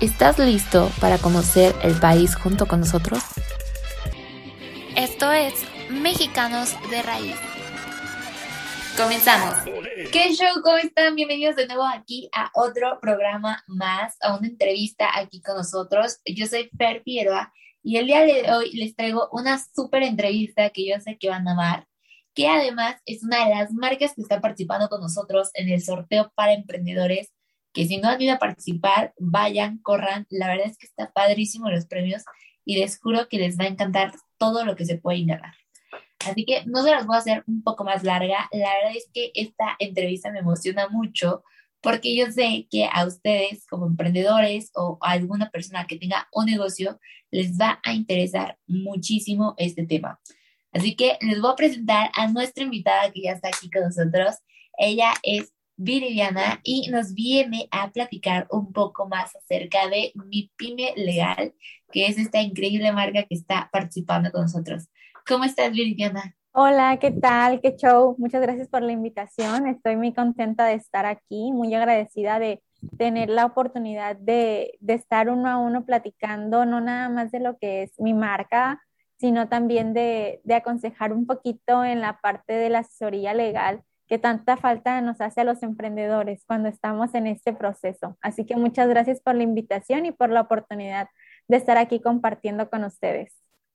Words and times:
¿Estás 0.00 0.38
listo 0.38 0.90
para 0.98 1.18
conocer 1.18 1.74
el 1.82 1.94
país 2.00 2.34
junto 2.34 2.66
con 2.66 2.80
nosotros? 2.80 3.22
Esto 4.96 5.30
es 5.30 5.52
Mexicanos 5.90 6.74
de 6.88 7.02
Raíz. 7.02 7.36
Comenzamos. 8.96 9.56
¿Qué 10.10 10.32
show? 10.32 10.62
¿Cómo 10.64 10.78
están? 10.78 11.16
Bienvenidos 11.16 11.56
de 11.56 11.66
nuevo 11.66 11.84
aquí 11.84 12.30
a 12.34 12.50
otro 12.54 12.98
programa 12.98 13.62
más, 13.66 14.16
a 14.22 14.38
una 14.38 14.48
entrevista 14.48 15.10
aquí 15.14 15.42
con 15.42 15.58
nosotros. 15.58 16.18
Yo 16.24 16.46
soy 16.46 16.70
Fer 16.78 17.02
Figueroa 17.02 17.52
y 17.82 17.98
el 17.98 18.06
día 18.06 18.22
de 18.22 18.50
hoy 18.54 18.72
les 18.72 18.96
traigo 18.96 19.28
una 19.32 19.58
súper 19.58 20.02
entrevista 20.04 20.70
que 20.70 20.88
yo 20.88 20.98
sé 21.00 21.18
que 21.18 21.28
van 21.28 21.46
a 21.46 21.52
amar, 21.52 21.86
que 22.32 22.48
además 22.48 22.96
es 23.04 23.22
una 23.22 23.44
de 23.44 23.54
las 23.54 23.70
marcas 23.72 24.14
que 24.14 24.22
está 24.22 24.40
participando 24.40 24.88
con 24.88 25.02
nosotros 25.02 25.50
en 25.52 25.68
el 25.68 25.82
sorteo 25.82 26.32
para 26.34 26.54
emprendedores 26.54 27.30
que 27.72 27.86
si 27.86 27.98
no 27.98 28.08
han 28.08 28.20
ido 28.20 28.34
a 28.34 28.38
participar, 28.38 29.14
vayan, 29.18 29.78
corran. 29.78 30.26
La 30.30 30.48
verdad 30.48 30.66
es 30.66 30.76
que 30.76 30.86
está 30.86 31.12
padrísimo 31.12 31.70
los 31.70 31.86
premios 31.86 32.24
y 32.64 32.78
les 32.78 32.98
juro 32.98 33.28
que 33.28 33.38
les 33.38 33.58
va 33.58 33.64
a 33.64 33.68
encantar 33.68 34.12
todo 34.38 34.64
lo 34.64 34.76
que 34.76 34.84
se 34.84 34.98
puede 34.98 35.18
indagar. 35.18 35.54
Así 36.26 36.44
que 36.44 36.64
no 36.66 36.82
se 36.82 36.90
las 36.90 37.06
voy 37.06 37.16
a 37.16 37.20
hacer 37.20 37.44
un 37.46 37.62
poco 37.62 37.84
más 37.84 38.04
larga. 38.04 38.48
La 38.52 38.74
verdad 38.74 38.96
es 38.96 39.08
que 39.12 39.32
esta 39.34 39.76
entrevista 39.78 40.30
me 40.30 40.40
emociona 40.40 40.88
mucho 40.88 41.42
porque 41.80 42.14
yo 42.14 42.30
sé 42.30 42.66
que 42.70 42.88
a 42.92 43.06
ustedes 43.06 43.66
como 43.66 43.86
emprendedores 43.86 44.70
o 44.74 44.98
a 45.00 45.12
alguna 45.12 45.50
persona 45.50 45.86
que 45.86 45.96
tenga 45.96 46.28
un 46.32 46.46
negocio 46.46 47.00
les 47.30 47.58
va 47.58 47.80
a 47.84 47.94
interesar 47.94 48.58
muchísimo 48.66 49.54
este 49.56 49.86
tema. 49.86 50.20
Así 50.72 50.94
que 50.94 51.16
les 51.20 51.40
voy 51.40 51.52
a 51.52 51.56
presentar 51.56 52.10
a 52.14 52.28
nuestra 52.28 52.64
invitada 52.64 53.10
que 53.10 53.22
ya 53.22 53.32
está 53.32 53.48
aquí 53.48 53.70
con 53.70 53.82
nosotros. 53.82 54.36
Ella 54.78 55.14
es 55.22 55.52
Viridiana 55.82 56.60
y 56.62 56.90
nos 56.90 57.14
viene 57.14 57.66
a 57.70 57.90
platicar 57.90 58.46
un 58.50 58.70
poco 58.70 59.08
más 59.08 59.34
acerca 59.34 59.88
de 59.88 60.12
Mi 60.14 60.50
Pyme 60.54 60.92
Legal, 60.94 61.54
que 61.90 62.06
es 62.06 62.18
esta 62.18 62.42
increíble 62.42 62.92
marca 62.92 63.22
que 63.22 63.34
está 63.34 63.70
participando 63.72 64.30
con 64.30 64.42
nosotros. 64.42 64.90
¿Cómo 65.26 65.44
estás, 65.44 65.72
Viridiana? 65.72 66.36
Hola, 66.52 66.98
¿qué 66.98 67.10
tal? 67.10 67.62
¿Qué 67.62 67.76
show? 67.76 68.14
Muchas 68.18 68.42
gracias 68.42 68.68
por 68.68 68.82
la 68.82 68.92
invitación. 68.92 69.66
Estoy 69.68 69.96
muy 69.96 70.12
contenta 70.12 70.66
de 70.66 70.74
estar 70.74 71.06
aquí, 71.06 71.50
muy 71.50 71.74
agradecida 71.74 72.38
de 72.38 72.62
tener 72.98 73.30
la 73.30 73.46
oportunidad 73.46 74.16
de, 74.16 74.76
de 74.80 74.92
estar 74.92 75.30
uno 75.30 75.48
a 75.48 75.56
uno 75.56 75.86
platicando, 75.86 76.66
no 76.66 76.82
nada 76.82 77.08
más 77.08 77.30
de 77.30 77.40
lo 77.40 77.56
que 77.56 77.84
es 77.84 77.98
mi 77.98 78.12
marca, 78.12 78.82
sino 79.18 79.48
también 79.48 79.94
de, 79.94 80.42
de 80.44 80.54
aconsejar 80.56 81.14
un 81.14 81.24
poquito 81.24 81.86
en 81.86 82.02
la 82.02 82.20
parte 82.20 82.52
de 82.52 82.68
la 82.68 82.80
asesoría 82.80 83.32
legal 83.32 83.82
que 84.10 84.18
tanta 84.18 84.56
falta 84.56 85.00
nos 85.02 85.20
hace 85.20 85.42
a 85.42 85.44
los 85.44 85.62
emprendedores 85.62 86.42
cuando 86.44 86.68
estamos 86.68 87.14
en 87.14 87.28
este 87.28 87.52
proceso. 87.52 88.18
Así 88.20 88.44
que 88.44 88.56
muchas 88.56 88.88
gracias 88.88 89.20
por 89.20 89.36
la 89.36 89.44
invitación 89.44 90.04
y 90.04 90.10
por 90.10 90.30
la 90.30 90.40
oportunidad 90.40 91.06
de 91.46 91.56
estar 91.56 91.78
aquí 91.78 92.00
compartiendo 92.00 92.68
con 92.68 92.82
ustedes. 92.82 93.32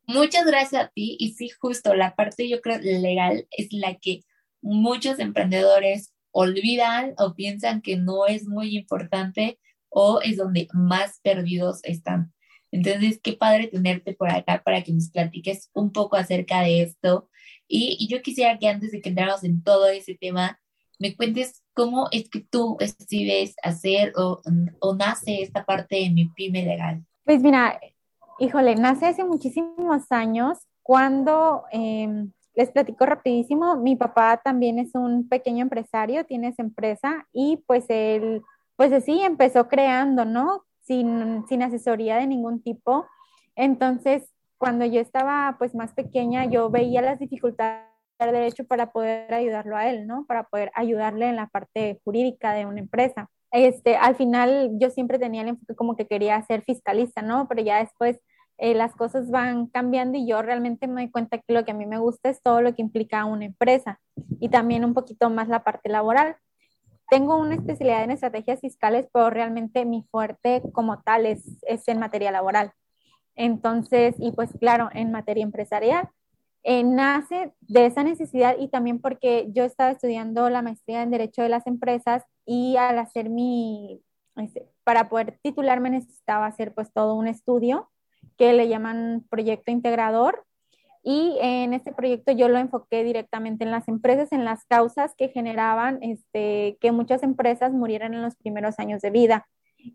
Muchas 0.07 0.45
gracias 0.45 0.83
a 0.83 0.87
ti 0.89 1.15
y 1.21 1.35
sí, 1.35 1.47
justo 1.47 1.95
la 1.95 2.15
parte 2.15 2.49
yo 2.49 2.59
creo 2.59 2.79
legal 2.79 3.47
es 3.49 3.71
la 3.71 3.95
que 3.95 4.23
muchos 4.61 5.19
emprendedores 5.19 6.13
olvidan 6.31 7.13
o 7.17 7.33
piensan 7.33 7.81
que 7.81 7.95
no 7.95 8.27
es 8.27 8.45
muy 8.45 8.75
importante 8.75 9.57
o 9.87 10.19
es 10.19 10.35
donde 10.35 10.67
más 10.73 11.21
perdidos 11.23 11.79
están. 11.83 12.33
Entonces, 12.71 13.21
qué 13.23 13.33
padre 13.33 13.67
tenerte 13.67 14.13
por 14.13 14.29
acá 14.29 14.61
para 14.65 14.83
que 14.83 14.91
nos 14.91 15.11
platiques 15.11 15.69
un 15.73 15.93
poco 15.93 16.17
acerca 16.17 16.59
de 16.59 16.81
esto 16.81 17.29
y, 17.67 18.07
yo 18.07 18.21
quisiera 18.21 18.57
que 18.57 18.67
antes 18.67 18.91
de 18.91 19.01
que 19.01 19.09
entráramos 19.09 19.43
en 19.43 19.63
todo 19.63 19.87
ese 19.87 20.15
tema, 20.15 20.59
me 20.99 21.15
cuentes 21.15 21.63
cómo 21.73 22.07
es 22.11 22.29
que 22.29 22.39
tú 22.41 22.77
decides 22.79 23.55
hacer 23.63 24.13
o, 24.15 24.41
o 24.79 24.95
nace 24.95 25.41
esta 25.41 25.65
parte 25.65 25.95
de 25.95 26.09
mi 26.09 26.29
pyme 26.29 26.63
legal. 26.63 27.03
Pues 27.25 27.41
mira, 27.41 27.79
híjole, 28.39 28.75
nace 28.75 29.07
hace 29.07 29.23
muchísimos 29.23 30.11
años 30.11 30.59
cuando, 30.85 31.63
em, 31.71 32.31
les 32.55 32.69
platico 32.69 33.05
rapidísimo, 33.05 33.75
mi 33.75 33.95
papá 33.95 34.39
también 34.43 34.77
es 34.77 34.93
un 34.93 35.27
pequeño 35.27 35.63
empresario, 35.63 36.25
tiene 36.25 36.49
esa 36.49 36.61
empresa 36.61 37.25
y 37.33 37.57
pues 37.65 37.85
él, 37.89 38.43
pues 38.75 38.93
así 38.93 39.19
empezó 39.21 39.67
creando, 39.67 40.25
¿no? 40.25 40.63
Sin, 40.81 41.43
sin 41.49 41.63
asesoría 41.63 42.17
de 42.17 42.27
ningún 42.27 42.61
tipo. 42.61 43.07
Entonces, 43.55 44.29
cuando 44.57 44.85
yo 44.85 45.01
estaba 45.01 45.55
pues 45.57 45.75
más 45.75 45.93
pequeña, 45.93 46.45
yo 46.45 46.69
veía 46.69 47.01
las 47.01 47.19
dificultades 47.19 47.83
del 48.19 48.31
derecho 48.31 48.65
para 48.65 48.91
poder 48.91 49.33
ayudarlo 49.33 49.75
a 49.75 49.89
él, 49.89 50.07
¿no? 50.07 50.25
Para 50.25 50.43
poder 50.43 50.71
ayudarle 50.75 51.27
en 51.27 51.35
la 51.35 51.47
parte 51.47 51.99
jurídica 52.03 52.53
de 52.53 52.65
una 52.65 52.79
empresa. 52.79 53.29
Este, 53.51 53.95
al 53.95 54.15
final 54.15 54.71
yo 54.79 54.89
siempre 54.89 55.19
tenía 55.19 55.41
el 55.41 55.49
enfoque 55.49 55.75
como 55.75 55.95
que 55.95 56.07
quería 56.07 56.41
ser 56.43 56.61
fiscalista, 56.63 57.21
¿no? 57.21 57.47
Pero 57.47 57.63
ya 57.63 57.79
después 57.79 58.19
eh, 58.57 58.73
las 58.73 58.95
cosas 58.95 59.29
van 59.29 59.67
cambiando 59.67 60.17
y 60.17 60.27
yo 60.27 60.41
realmente 60.41 60.87
me 60.87 61.01
doy 61.01 61.11
cuenta 61.11 61.37
que 61.37 61.53
lo 61.53 61.65
que 61.65 61.71
a 61.71 61.73
mí 61.73 61.85
me 61.85 61.97
gusta 61.97 62.29
es 62.29 62.41
todo 62.41 62.61
lo 62.61 62.73
que 62.73 62.81
implica 62.81 63.25
una 63.25 63.45
empresa 63.45 63.99
y 64.39 64.49
también 64.49 64.85
un 64.85 64.93
poquito 64.93 65.29
más 65.29 65.49
la 65.49 65.63
parte 65.63 65.89
laboral. 65.89 66.37
Tengo 67.09 67.37
una 67.37 67.55
especialidad 67.55 68.03
en 68.03 68.11
estrategias 68.11 68.61
fiscales, 68.61 69.07
pero 69.13 69.29
realmente 69.29 69.85
mi 69.85 70.03
fuerte 70.09 70.63
como 70.73 71.01
tal 71.03 71.25
es, 71.25 71.43
es 71.63 71.87
en 71.87 71.99
materia 71.99 72.31
laboral. 72.31 72.71
Entonces, 73.35 74.15
y 74.19 74.31
pues 74.31 74.51
claro, 74.59 74.89
en 74.93 75.11
materia 75.11 75.43
empresarial, 75.43 76.09
eh, 76.63 76.83
nace 76.83 77.53
de 77.61 77.85
esa 77.85 78.03
necesidad 78.03 78.55
y 78.59 78.69
también 78.69 78.99
porque 78.99 79.47
yo 79.51 79.63
estaba 79.65 79.91
estudiando 79.91 80.49
la 80.49 80.61
maestría 80.61 81.03
en 81.03 81.11
Derecho 81.11 81.43
de 81.43 81.49
las 81.49 81.67
Empresas 81.67 82.23
y 82.45 82.75
al 82.77 82.97
hacer 82.97 83.29
mi, 83.29 84.01
este, 84.37 84.67
para 84.83 85.09
poder 85.09 85.37
titularme 85.43 85.91
necesitaba 85.91 86.47
hacer 86.47 86.73
pues 86.73 86.91
todo 86.91 87.15
un 87.15 87.27
estudio 87.27 87.91
que 88.37 88.53
le 88.53 88.67
llaman 88.67 89.25
proyecto 89.29 89.71
integrador 89.71 90.43
y 91.03 91.37
en 91.39 91.75
este 91.75 91.93
proyecto 91.93 92.31
yo 92.31 92.49
lo 92.49 92.57
enfoqué 92.57 93.03
directamente 93.03 93.63
en 93.63 93.69
las 93.69 93.87
empresas, 93.87 94.31
en 94.31 94.43
las 94.43 94.65
causas 94.65 95.13
que 95.15 95.29
generaban 95.29 95.99
este, 96.01 96.79
que 96.81 96.91
muchas 96.91 97.21
empresas 97.21 97.71
murieran 97.73 98.15
en 98.15 98.23
los 98.23 98.35
primeros 98.35 98.79
años 98.79 99.03
de 99.03 99.11
vida. 99.11 99.47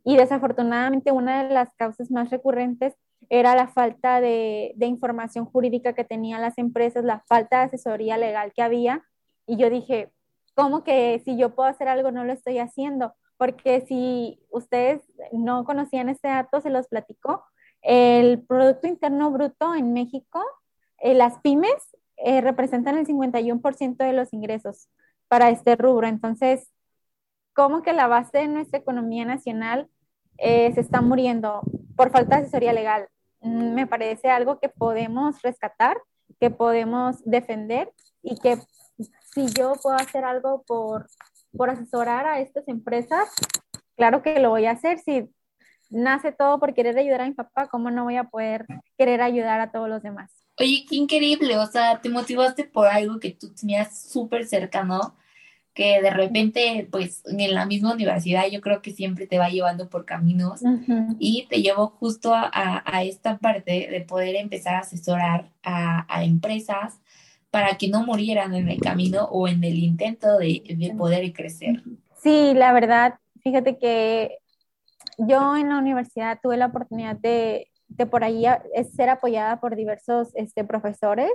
Y 0.05 0.17
desafortunadamente 0.17 1.11
una 1.11 1.43
de 1.43 1.53
las 1.53 1.75
causas 1.75 2.13
más 2.13 2.31
recurrentes 2.31 2.95
era 3.31 3.55
la 3.55 3.69
falta 3.69 4.21
de, 4.21 4.75
información 4.81 5.47
jurídica 5.47 5.93
que 5.95 6.05
tenían 6.05 6.43
las 6.43 6.59
empresas, 6.59 7.05
la 7.05 7.21
falta 7.21 7.61
de 7.61 7.65
asesoría 7.67 8.19
legal 8.19 8.53
que 8.53 8.63
había. 8.63 9.05
Y 9.47 9.57
yo 9.57 9.71
dije, 9.71 10.13
¿cómo 10.55 10.83
que 10.83 11.23
si 11.25 11.39
yo 11.39 11.55
puedo 11.55 11.69
hacer 11.69 11.89
algo 11.89 12.11
no 12.11 12.25
lo 12.25 12.33
estoy 12.33 12.59
haciendo? 12.59 13.15
Porque 13.37 13.83
si 13.87 14.41
ustedes 14.51 15.03
no 15.33 15.65
conocían 15.65 16.09
este 16.09 16.29
dato, 16.29 16.61
se 16.61 16.71
los 16.71 16.89
platico. 16.89 17.45
El 17.83 18.43
Producto 18.43 18.89
Interno 18.89 19.31
Bruto 19.31 19.77
en 19.77 19.93
México, 19.93 20.45
eh, 20.99 21.15
las 21.15 21.39
pymes 21.39 21.97
eh, 22.17 22.41
representan 22.41 22.99
el 22.99 23.07
51% 23.07 23.97
de 23.97 24.13
los 24.13 24.33
ingresos 24.33 24.89
para 25.29 25.51
este 25.51 25.77
rubro. 25.77 26.09
Entonces, 26.09 26.69
¿cómo 27.55 27.83
que 27.83 27.93
la 27.93 28.09
base 28.09 28.39
de 28.39 28.49
nuestra 28.49 28.81
economía 28.81 29.25
nacional 29.25 29.89
eh, 30.39 30.73
se 30.75 30.81
está 30.81 31.01
muriendo 31.01 31.63
por 31.97 32.11
falta 32.11 32.37
de 32.37 32.43
asesoría 32.43 32.73
legal? 32.73 33.09
Mm, 33.41 33.75
me 33.75 33.87
parece 33.87 34.29
algo 34.29 34.59
que 34.59 34.69
podemos 34.69 35.41
rescatar, 35.43 35.97
que 36.39 36.51
podemos 36.51 37.23
defender 37.25 37.91
y 38.23 38.39
que 38.39 38.59
si 39.33 39.47
yo 39.49 39.75
puedo 39.83 39.97
hacer 39.97 40.25
algo 40.25 40.63
por, 40.67 41.09
por 41.57 41.71
asesorar 41.71 42.27
a 42.27 42.41
estas 42.41 42.67
empresas, 42.69 43.29
claro 43.97 44.23
que 44.23 44.39
lo 44.39 44.51
voy 44.51 44.67
a 44.67 44.73
hacer. 44.73 44.99
Si 44.99 45.29
nace 45.89 46.33
todo 46.33 46.59
por 46.61 46.75
querer 46.75 46.99
ayudar 46.99 47.23
a 47.23 47.27
mi 47.27 47.33
papá, 47.33 47.69
¿cómo 47.69 47.91
no 47.91 48.05
voy 48.05 48.17
a 48.17 48.25
poder 48.25 48.67
querer 48.99 49.21
ayudar 49.23 49.61
a 49.61 49.73
todos 49.73 49.89
los 49.89 50.03
demás? 50.03 50.31
Oye, 50.59 50.85
qué 50.89 50.97
increíble, 50.97 51.57
o 51.57 51.67
sea, 51.67 52.01
te 52.01 52.11
motivaste 52.11 52.65
por 52.65 52.87
algo 52.87 53.19
que 53.19 53.31
tú 53.31 53.55
tenías 53.55 53.99
súper 54.11 54.47
cercano 54.47 55.17
que 55.75 56.03
de 56.03 56.11
repente, 56.11 56.89
pues 56.91 57.23
en 57.27 57.55
la 57.55 57.65
misma 57.65 57.95
universidad 57.95 58.47
yo 58.51 58.61
creo 58.61 58.83
que 58.83 58.91
siempre 58.91 59.27
te 59.27 59.39
va 59.39 59.49
llevando 59.49 59.89
por 59.89 60.05
caminos 60.05 60.61
y 61.19 61.47
te 61.49 61.63
llevó 61.63 61.89
justo 61.89 62.33
a, 62.35 63.03
esta 63.03 63.39
parte 63.39 63.89
de 63.91 64.01
poder 64.03 64.37
empezar 64.37 64.75
a 64.75 64.81
asesorar 64.81 65.51
a, 65.63 66.25
empresas 66.25 67.01
para 67.51 67.79
que 67.79 67.89
no 67.89 68.05
murieran 68.05 68.55
en 68.55 68.69
el 68.69 68.81
camino 68.81 69.25
o 69.25 69.49
en 69.49 69.65
el 69.65 69.79
intento 69.79 70.39
de, 70.39 70.63
de 70.77 70.95
poder 70.95 71.33
crecer. 71.33 71.83
Sí, 72.23 72.53
la 72.55 72.73
verdad, 72.73 73.15
fíjate 73.43 73.79
que 73.79 74.39
yo 75.19 75.57
en 75.57 75.69
la 75.69 75.79
universidad 75.79 76.39
tuve 76.43 76.57
la 76.57 76.67
oportunidad 76.67 77.17
de, 77.17 77.69
de 77.89 78.07
por 78.07 78.25
ahí 78.25 78.45
ser 78.97 79.09
apoyada 79.09 79.61
por 79.61 79.77
diversos 79.77 80.29
este, 80.35 80.65
profesores 80.65 81.31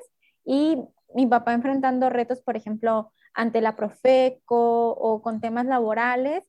y 0.45 0.77
mi 1.13 1.25
papá 1.27 1.53
enfrentando 1.53 2.09
retos, 2.09 2.41
por 2.41 2.55
ejemplo, 2.55 3.11
ante 3.35 3.61
la 3.61 3.75
Profeco 3.75 4.91
o 4.91 5.21
con 5.21 5.41
temas 5.41 5.65
laborales, 5.65 6.43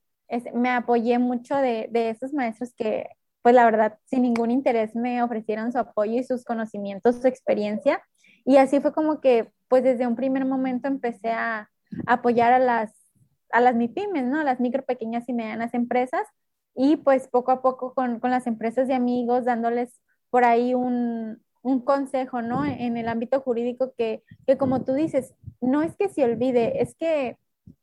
me 0.54 0.70
apoyé 0.70 1.18
mucho 1.18 1.56
de, 1.56 1.90
esos 1.92 2.32
maestros 2.32 2.74
que, 2.74 3.08
pues 3.42 3.54
la 3.54 3.64
verdad, 3.64 3.98
sin 4.06 4.22
ningún 4.22 4.50
interés 4.50 4.94
me 4.94 5.22
ofrecieron 5.22 5.72
su 5.72 5.78
apoyo 5.78 6.18
y 6.18 6.24
sus 6.24 6.44
conocimientos, 6.44 7.16
su 7.16 7.28
experiencia. 7.28 8.02
Y 8.44 8.56
así 8.56 8.80
fue 8.80 8.92
como 8.92 9.20
que, 9.20 9.50
pues 9.68 9.82
desde 9.82 10.06
un 10.06 10.16
primer 10.16 10.44
momento 10.44 10.88
empecé 10.88 11.30
a, 11.30 11.68
apoyar 12.06 12.52
a 12.52 12.58
las, 12.58 12.92
a 13.52 13.60
las 13.60 13.74
MIPIMES, 13.76 14.24
¿no? 14.24 14.42
Las 14.42 14.60
micro, 14.60 14.84
pequeñas 14.84 15.28
y 15.28 15.32
medianas 15.32 15.74
empresas. 15.74 16.26
Y 16.74 16.96
pues 16.96 17.28
poco 17.28 17.52
a 17.52 17.62
poco 17.62 17.94
con, 17.94 18.20
con 18.20 18.30
las 18.30 18.46
empresas 18.46 18.88
de 18.88 18.94
amigos, 18.94 19.44
dándoles 19.44 20.00
por 20.30 20.44
ahí 20.44 20.74
un, 20.74 21.42
un 21.62 21.80
consejo, 21.80 22.42
¿no? 22.42 22.64
En 22.64 22.96
el 22.96 23.08
ámbito 23.08 23.40
jurídico 23.40 23.92
que, 23.96 24.22
que, 24.46 24.56
como 24.56 24.84
tú 24.84 24.94
dices, 24.94 25.34
no 25.60 25.82
es 25.82 25.96
que 25.96 26.08
se 26.08 26.24
olvide, 26.24 26.82
es 26.82 26.94
que 26.96 27.36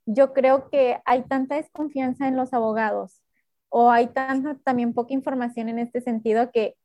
yo 0.05 0.33
creo 0.33 0.69
que 0.69 1.01
hay 1.05 1.23
tanta 1.23 1.55
desconfianza 1.55 2.27
en 2.27 2.35
los 2.35 2.53
abogados 2.53 3.21
o 3.69 3.89
hay 3.91 4.07
tanta 4.07 4.55
también 4.63 4.93
poca 4.93 5.13
información 5.13 5.69
en 5.69 5.79
este 5.79 6.01
sentido 6.01 6.51
que, 6.51 6.75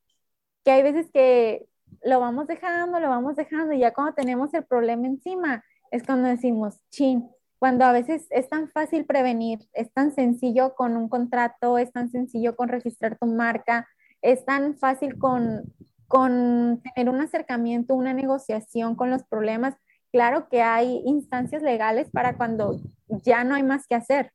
que 0.64 0.70
hay 0.70 0.82
veces 0.82 1.11
que 1.12 1.67
lo 2.02 2.20
vamos 2.20 2.46
dejando, 2.46 3.00
lo 3.00 3.08
vamos 3.08 3.37
dejando 3.37 3.75
y 3.75 3.81
ya 3.81 3.93
cuando 3.93 4.14
tenemos 4.14 4.52
el 4.55 4.64
problema 4.64 5.06
encima 5.06 5.64
es 5.90 6.05
cuando 6.05 6.29
decimos, 6.29 6.81
chin, 6.90 7.29
cuando 7.58 7.85
a 7.85 7.93
veces 7.93 8.26
es 8.31 8.49
tan 8.49 8.69
fácil 8.70 9.05
prevenir, 9.05 9.61
es 9.73 9.93
tan 9.93 10.14
sencillo 10.14 10.75
con 10.75 10.96
un 10.96 11.08
contrato, 11.08 11.79
es 11.79 11.93
tan 11.93 12.11
sencillo 12.11 12.55
con 12.56 12.69
registrar 12.69 13.19
tu 13.19 13.26
marca, 13.26 13.88
es 14.23 14.44
tan 14.44 14.76
fácil 14.76 15.19
con, 15.19 15.64
con 16.06 16.81
tener 16.82 17.12
un 17.12 17.20
acercamiento, 17.20 17.94
una 17.94 18.14
negociación 18.14 18.94
con 18.94 19.11
los 19.11 19.25
problemas. 19.25 19.75
Claro 20.12 20.49
que 20.49 20.62
hay 20.62 21.02
instancias 21.05 21.62
legales 21.62 22.08
para 22.10 22.37
cuando 22.37 22.81
ya 23.08 23.44
no 23.44 23.55
hay 23.55 23.62
más 23.62 23.87
que 23.87 23.94
hacer, 23.94 24.32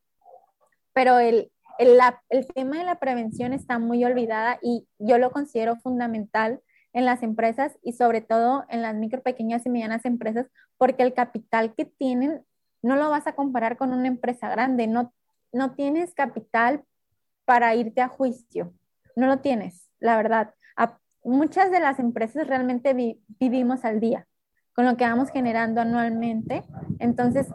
pero 0.93 1.17
el, 1.17 1.51
el, 1.79 1.99
el 2.29 2.47
tema 2.47 2.77
de 2.77 2.83
la 2.83 2.99
prevención 2.99 3.53
está 3.53 3.79
muy 3.79 4.05
olvidada 4.05 4.59
y 4.61 4.87
yo 4.99 5.17
lo 5.17 5.31
considero 5.31 5.75
fundamental 5.77 6.61
en 6.93 7.05
las 7.05 7.23
empresas 7.23 7.77
y 7.81 7.93
sobre 7.93 8.21
todo 8.21 8.65
en 8.69 8.83
las 8.83 8.93
micro, 8.93 9.23
pequeñas 9.23 9.65
y 9.65 9.69
medianas 9.69 10.05
empresas, 10.05 10.45
porque 10.77 11.01
el 11.01 11.15
capital 11.15 11.73
que 11.73 11.85
tienen 11.85 12.45
no 12.83 12.95
lo 12.95 13.09
vas 13.09 13.25
a 13.25 13.33
comparar 13.33 13.75
con 13.75 13.93
una 13.93 14.07
empresa 14.07 14.49
grande, 14.49 14.85
no, 14.85 15.11
no 15.51 15.73
tienes 15.73 16.13
capital 16.13 16.83
para 17.45 17.73
irte 17.73 18.01
a 18.01 18.09
juicio, 18.09 18.73
no 19.15 19.25
lo 19.25 19.39
tienes, 19.39 19.89
la 19.99 20.17
verdad. 20.17 20.53
muchas 21.23 21.71
de 21.71 21.79
las 21.79 21.99
empresas 21.99 22.45
realmente 22.45 23.17
vivimos 23.39 23.85
al 23.85 23.99
día 23.99 24.27
con 24.75 24.85
lo 24.85 24.97
que 24.97 25.05
vamos 25.05 25.29
generando 25.29 25.81
anualmente, 25.81 26.63
entonces 26.99 27.47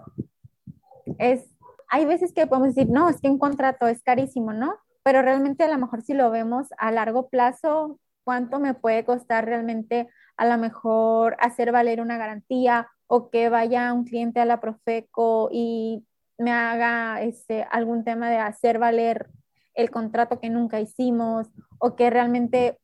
es, 1.18 1.44
hay 1.88 2.04
veces 2.04 2.32
que 2.32 2.46
podemos 2.46 2.74
decir, 2.74 2.90
no, 2.90 3.08
es 3.08 3.20
que 3.20 3.28
un 3.28 3.38
contrato 3.38 3.86
es 3.88 4.02
carísimo, 4.02 4.52
¿no? 4.52 4.76
Pero 5.02 5.22
realmente 5.22 5.64
a 5.64 5.68
lo 5.68 5.78
mejor 5.78 6.02
si 6.02 6.14
lo 6.14 6.30
vemos 6.30 6.68
a 6.78 6.92
largo 6.92 7.28
plazo, 7.28 7.98
cuánto 8.24 8.60
me 8.60 8.74
puede 8.74 9.04
costar 9.04 9.46
realmente 9.46 10.08
a 10.36 10.46
lo 10.46 10.58
mejor 10.58 11.36
hacer 11.40 11.72
valer 11.72 12.00
una 12.00 12.18
garantía 12.18 12.88
o 13.06 13.30
que 13.30 13.48
vaya 13.48 13.92
un 13.92 14.04
cliente 14.04 14.38
a 14.38 14.44
la 14.44 14.60
Profeco 14.60 15.48
y 15.50 16.04
me 16.36 16.52
haga 16.52 17.22
este, 17.22 17.64
algún 17.70 18.04
tema 18.04 18.30
de 18.30 18.36
hacer 18.36 18.78
valer 18.78 19.30
el 19.74 19.90
contrato 19.90 20.40
que 20.40 20.50
nunca 20.50 20.78
hicimos 20.80 21.48
o 21.78 21.96
que 21.96 22.10
realmente 22.10 22.78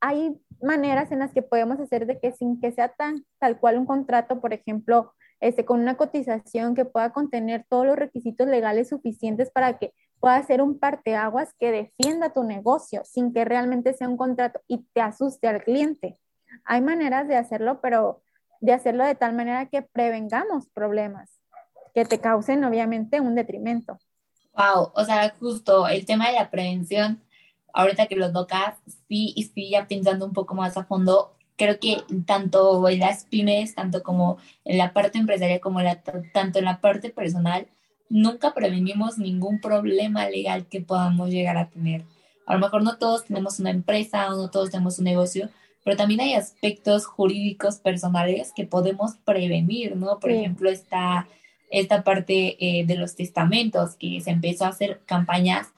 hay 0.00 0.40
maneras 0.62 1.10
en 1.12 1.20
las 1.20 1.32
que 1.32 1.42
podemos 1.42 1.78
hacer 1.80 2.06
de 2.06 2.18
que 2.18 2.32
sin 2.32 2.60
que 2.60 2.72
sea 2.72 2.88
tan 2.88 3.24
tal 3.38 3.58
cual 3.58 3.78
un 3.78 3.86
contrato, 3.86 4.40
por 4.40 4.52
ejemplo, 4.52 5.14
este, 5.40 5.64
con 5.64 5.80
una 5.80 5.96
cotización 5.96 6.74
que 6.74 6.84
pueda 6.84 7.12
contener 7.12 7.64
todos 7.68 7.86
los 7.86 7.96
requisitos 7.96 8.46
legales 8.46 8.88
suficientes 8.88 9.50
para 9.50 9.78
que 9.78 9.94
pueda 10.20 10.42
ser 10.42 10.60
un 10.60 10.78
parteaguas 10.78 11.54
que 11.58 11.72
defienda 11.72 12.32
tu 12.32 12.44
negocio 12.44 13.02
sin 13.04 13.32
que 13.32 13.44
realmente 13.44 13.94
sea 13.94 14.08
un 14.08 14.18
contrato 14.18 14.60
y 14.68 14.84
te 14.92 15.00
asuste 15.00 15.48
al 15.48 15.64
cliente. 15.64 16.18
Hay 16.64 16.82
maneras 16.82 17.26
de 17.26 17.36
hacerlo, 17.36 17.80
pero 17.80 18.22
de 18.60 18.72
hacerlo 18.72 19.04
de 19.04 19.14
tal 19.14 19.34
manera 19.34 19.66
que 19.66 19.82
prevengamos 19.82 20.68
problemas 20.68 21.40
que 21.94 22.04
te 22.04 22.20
causen 22.20 22.62
obviamente 22.64 23.20
un 23.20 23.34
detrimento. 23.34 23.98
Wow, 24.52 24.92
o 24.94 25.04
sea, 25.04 25.34
justo 25.38 25.88
el 25.88 26.04
tema 26.04 26.28
de 26.28 26.34
la 26.34 26.50
prevención, 26.50 27.22
ahorita 27.72 28.06
que 28.06 28.16
lo 28.16 28.32
tocas, 28.32 28.76
sí, 29.08 29.32
y 29.36 29.44
sí, 29.44 29.70
ya 29.70 29.86
pensando 29.86 30.26
un 30.26 30.32
poco 30.32 30.54
más 30.54 30.76
a 30.76 30.84
fondo, 30.84 31.32
creo 31.56 31.78
que 31.78 31.98
tanto 32.26 32.88
en 32.88 33.00
las 33.00 33.24
pymes, 33.24 33.74
tanto 33.74 34.02
como 34.02 34.38
en 34.64 34.78
la 34.78 34.92
parte 34.92 35.18
empresarial, 35.18 35.60
como 35.60 35.82
la, 35.82 36.02
tanto 36.32 36.58
en 36.58 36.64
la 36.64 36.80
parte 36.80 37.10
personal, 37.10 37.66
nunca 38.08 38.54
prevenimos 38.54 39.18
ningún 39.18 39.60
problema 39.60 40.28
legal 40.28 40.66
que 40.66 40.80
podamos 40.80 41.30
llegar 41.30 41.56
a 41.56 41.68
tener. 41.68 42.04
A 42.46 42.54
lo 42.54 42.60
mejor 42.60 42.82
no 42.82 42.98
todos 42.98 43.26
tenemos 43.26 43.60
una 43.60 43.70
empresa 43.70 44.32
o 44.32 44.36
no 44.36 44.50
todos 44.50 44.70
tenemos 44.70 44.98
un 44.98 45.04
negocio, 45.04 45.50
pero 45.84 45.96
también 45.96 46.20
hay 46.20 46.34
aspectos 46.34 47.06
jurídicos 47.06 47.78
personales 47.78 48.52
que 48.54 48.64
podemos 48.64 49.16
prevenir, 49.24 49.96
¿no? 49.96 50.18
Por 50.18 50.30
ejemplo, 50.30 50.70
esta, 50.70 51.28
esta 51.70 52.02
parte 52.04 52.56
eh, 52.58 52.84
de 52.86 52.96
los 52.96 53.16
testamentos, 53.16 53.96
que 53.96 54.20
se 54.20 54.30
empezó 54.30 54.64
a 54.64 54.68
hacer 54.68 55.02
campañas 55.06 55.68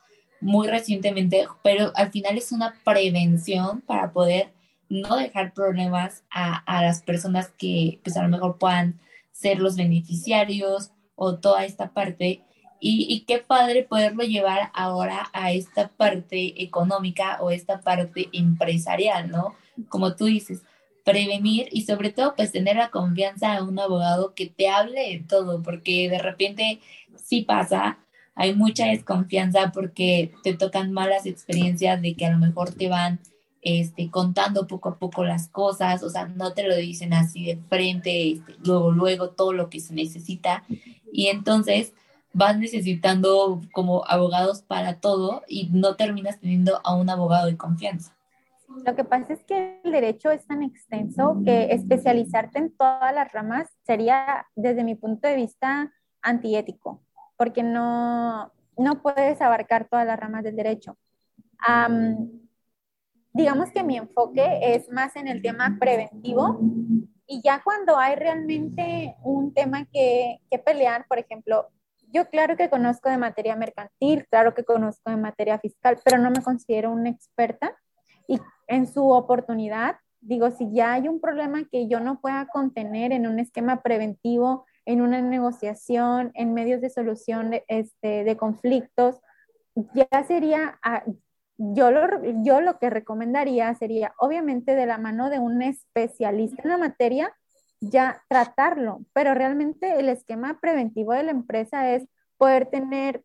muy 0.42 0.68
recientemente, 0.68 1.46
pero 1.62 1.92
al 1.94 2.10
final 2.10 2.36
es 2.36 2.52
una 2.52 2.74
prevención 2.84 3.80
para 3.80 4.12
poder 4.12 4.52
no 4.88 5.16
dejar 5.16 5.54
problemas 5.54 6.24
a, 6.30 6.56
a 6.56 6.82
las 6.82 7.02
personas 7.02 7.48
que 7.56 8.00
pues 8.04 8.16
a 8.16 8.22
lo 8.22 8.28
mejor 8.28 8.58
puedan 8.58 9.00
ser 9.32 9.58
los 9.58 9.76
beneficiarios 9.76 10.90
o 11.14 11.38
toda 11.38 11.64
esta 11.64 11.92
parte. 11.92 12.42
Y, 12.80 13.06
y, 13.08 13.20
qué 13.20 13.38
padre 13.38 13.84
poderlo 13.84 14.24
llevar 14.24 14.70
ahora 14.74 15.30
a 15.32 15.52
esta 15.52 15.88
parte 15.88 16.62
económica 16.64 17.38
o 17.40 17.52
esta 17.52 17.80
parte 17.80 18.28
empresarial, 18.32 19.30
¿no? 19.30 19.54
Como 19.88 20.16
tú 20.16 20.24
dices, 20.24 20.62
prevenir 21.04 21.68
y 21.70 21.82
sobre 21.82 22.10
todo 22.10 22.34
pues 22.34 22.52
tener 22.52 22.76
la 22.76 22.90
confianza 22.90 23.54
a 23.54 23.62
un 23.62 23.78
abogado 23.78 24.34
que 24.34 24.46
te 24.46 24.68
hable 24.68 25.00
de 25.00 25.24
todo, 25.28 25.62
porque 25.62 26.08
de 26.10 26.18
repente 26.18 26.80
sí 27.16 27.42
pasa, 27.42 27.98
hay 28.34 28.54
mucha 28.54 28.86
desconfianza 28.86 29.72
porque 29.72 30.32
te 30.42 30.54
tocan 30.54 30.92
malas 30.92 31.26
experiencias 31.26 32.00
de 32.00 32.14
que 32.14 32.26
a 32.26 32.30
lo 32.30 32.38
mejor 32.38 32.72
te 32.72 32.88
van 32.88 33.20
este, 33.60 34.10
contando 34.10 34.66
poco 34.66 34.88
a 34.88 34.98
poco 34.98 35.24
las 35.24 35.48
cosas, 35.48 36.02
o 36.02 36.10
sea, 36.10 36.26
no 36.26 36.52
te 36.52 36.66
lo 36.66 36.74
dicen 36.76 37.12
así 37.12 37.44
de 37.44 37.56
frente, 37.68 38.32
este, 38.32 38.56
luego, 38.64 38.90
luego 38.90 39.30
todo 39.30 39.52
lo 39.52 39.70
que 39.70 39.80
se 39.80 39.94
necesita. 39.94 40.64
Y 41.12 41.28
entonces 41.28 41.92
vas 42.32 42.58
necesitando 42.58 43.60
como 43.72 44.04
abogados 44.06 44.62
para 44.62 44.98
todo 44.98 45.42
y 45.46 45.68
no 45.70 45.96
terminas 45.96 46.40
teniendo 46.40 46.80
a 46.84 46.96
un 46.96 47.10
abogado 47.10 47.46
de 47.46 47.56
confianza. 47.56 48.16
Lo 48.84 48.96
que 48.96 49.04
pasa 49.04 49.34
es 49.34 49.44
que 49.44 49.80
el 49.84 49.92
derecho 49.92 50.30
es 50.30 50.46
tan 50.46 50.62
extenso 50.62 51.36
que 51.44 51.72
especializarte 51.72 52.58
en 52.58 52.74
todas 52.74 53.14
las 53.14 53.30
ramas 53.30 53.68
sería, 53.82 54.46
desde 54.56 54.82
mi 54.82 54.94
punto 54.94 55.28
de 55.28 55.36
vista, 55.36 55.92
antiético, 56.22 57.02
porque 57.42 57.64
no, 57.64 58.52
no 58.78 59.02
puedes 59.02 59.42
abarcar 59.42 59.88
todas 59.88 60.06
las 60.06 60.16
ramas 60.16 60.44
del 60.44 60.54
derecho. 60.54 60.96
Digamos 63.32 63.72
que 63.72 63.82
mi 63.82 63.96
enfoque 63.96 64.60
es 64.62 64.88
más 64.92 65.16
en 65.16 65.26
el 65.26 65.42
tema 65.42 65.76
preventivo 65.80 66.60
y 67.26 67.42
ya 67.42 67.60
cuando 67.64 67.98
hay 67.98 68.14
realmente 68.14 69.16
un 69.24 69.52
tema 69.52 69.86
que, 69.86 70.38
que, 70.52 70.60
pelear, 70.60 71.04
por 71.08 71.18
ejemplo, 71.18 71.66
yo 72.12 72.28
claro 72.28 72.56
que 72.56 72.70
conozco 72.70 73.10
de 73.10 73.18
materia 73.18 73.56
mercantil, 73.56 74.24
claro 74.30 74.54
que 74.54 74.62
conozco 74.62 75.10
de 75.10 75.16
materia 75.16 75.58
fiscal, 75.58 75.98
pero 76.04 76.18
no 76.18 76.30
me 76.30 76.44
considero 76.44 76.92
una 76.92 77.08
experta 77.08 77.76
y 78.28 78.38
en 78.68 78.86
su 78.86 79.10
oportunidad, 79.10 79.96
digo, 80.20 80.52
si 80.52 80.72
ya 80.72 80.92
hay 80.92 81.08
un 81.08 81.20
problema 81.20 81.64
que 81.68 81.88
yo 81.88 81.98
no 81.98 82.20
pueda 82.20 82.46
contener 82.46 83.10
en 83.10 83.26
un 83.26 83.40
esquema 83.40 83.82
preventivo, 83.82 84.64
en 84.84 85.00
una 85.00 85.20
negociación, 85.20 86.30
en 86.34 86.54
medios 86.54 86.80
de 86.80 86.90
solución 86.90 87.50
de, 87.50 87.64
este, 87.68 88.36
conflictos, 88.36 89.20
ya 89.94 90.24
sería 90.26 90.78
yo 91.56 91.90
lo, 91.90 92.08
yo 92.42 92.60
lo 92.60 92.78
que 92.78 92.90
recomendaría 92.90 93.72
sería, 93.74 94.14
obviamente, 94.18 94.74
de 94.74 94.86
la 94.86 94.98
mano 94.98 95.30
de 95.30 95.38
un 95.38 95.62
especialista 95.62 96.62
en 96.64 96.70
la 96.70 96.78
materia, 96.78 97.34
ya 97.80 98.22
tratarlo, 98.28 99.00
pero 99.12 99.34
realmente 99.34 99.98
el 99.98 100.08
esquema 100.08 100.58
preventivo 100.60 101.12
de 101.12 101.24
la 101.24 101.30
empresa 101.32 101.90
es 101.90 102.06
poder 102.36 102.66
tener 102.66 103.24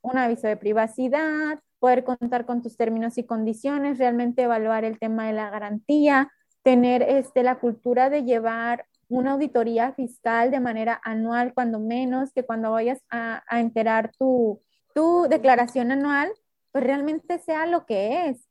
un 0.00 0.18
aviso 0.18 0.48
de 0.48 0.56
privacidad, 0.56 1.60
poder 1.78 2.04
contar 2.04 2.46
con 2.46 2.62
tus 2.62 2.76
términos 2.76 3.18
y 3.18 3.24
condiciones, 3.24 3.98
realmente 3.98 4.42
evaluar 4.42 4.84
el 4.84 4.98
tema 4.98 5.26
de 5.26 5.32
la 5.32 5.50
garantía, 5.50 6.30
tener 6.62 7.02
este, 7.02 7.42
la 7.42 7.58
cultura 7.58 8.08
de 8.08 8.24
llevar 8.24 8.86
una 9.18 9.32
auditoría 9.32 9.92
fiscal 9.94 10.50
de 10.50 10.60
manera 10.60 11.00
anual, 11.04 11.52
cuando 11.54 11.78
menos, 11.80 12.32
que 12.32 12.44
cuando 12.44 12.70
vayas 12.72 13.00
a, 13.10 13.42
a 13.48 13.60
enterar 13.60 14.12
tu, 14.18 14.60
tu 14.94 15.26
declaración 15.28 15.90
anual, 15.92 16.32
pues 16.72 16.84
realmente 16.84 17.38
sea 17.38 17.66
lo 17.66 17.84
que 17.86 18.28
es. 18.28 18.48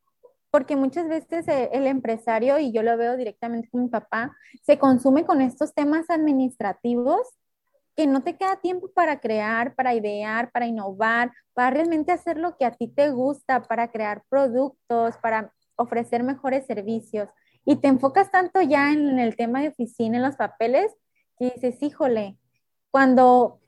porque 0.52 0.76
muchas 0.76 1.08
veces 1.08 1.48
eh, 1.48 1.70
el 1.72 1.88
empresario, 1.88 2.60
y 2.60 2.72
yo 2.74 2.84
lo 2.84 2.98
veo 2.98 3.16
directamente 3.18 3.70
con 3.70 3.84
mi 3.84 3.90
papá, 3.90 4.36
se 4.64 4.78
consume 4.78 5.26
con 5.26 5.42
estos 5.42 5.74
temas 5.74 6.10
administrativos 6.10 7.22
que 7.96 8.06
no 8.06 8.22
te 8.22 8.36
queda 8.38 8.58
tiempo 8.58 8.90
para 8.94 9.20
crear, 9.20 9.76
para 9.76 9.94
idear, 9.94 10.52
para 10.52 10.68
innovar, 10.68 11.32
para 11.54 11.72
realmente 11.72 12.12
hacer 12.12 12.38
lo 12.38 12.58
que 12.58 12.66
a 12.66 12.72
ti 12.72 12.88
te 12.88 13.12
gusta, 13.12 13.64
para 13.64 13.92
crear 13.92 14.24
productos, 14.30 15.18
para 15.22 15.54
ofrecer 15.78 16.24
mejores 16.24 16.66
servicios. 16.66 17.30
Y 17.66 17.78
te 17.78 17.88
enfocas 17.88 18.32
tanto 18.32 18.62
ya 18.62 18.92
en 18.92 19.20
el 19.20 19.36
tema 19.36 19.62
de 19.62 19.70
oficina, 19.70 20.18
en 20.18 20.24
los 20.24 20.36
papeles, 20.36 20.92
que 21.38 21.52
dices, 21.52 21.82
híjole, 21.82 22.38
cuando 22.90 23.60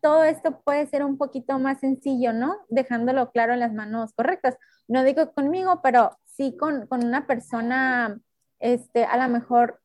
todo 0.00 0.24
esto 0.24 0.60
puede 0.60 0.86
ser 0.86 1.04
un 1.04 1.18
poquito 1.18 1.58
más 1.58 1.80
sencillo, 1.80 2.32
¿no? 2.32 2.56
Dejándolo 2.68 3.30
claro 3.30 3.52
en 3.52 3.60
las 3.60 3.72
manos 3.72 4.12
correctas. 4.14 4.56
No 4.88 5.04
digo 5.04 5.32
conmigo, 5.32 5.80
pero 5.82 6.18
sí 6.24 6.56
con, 6.56 6.86
con 6.86 7.04
una 7.04 7.26
persona, 7.26 8.18
este, 8.58 9.04
a 9.04 9.16
lo 9.16 9.32
mejor 9.32 9.80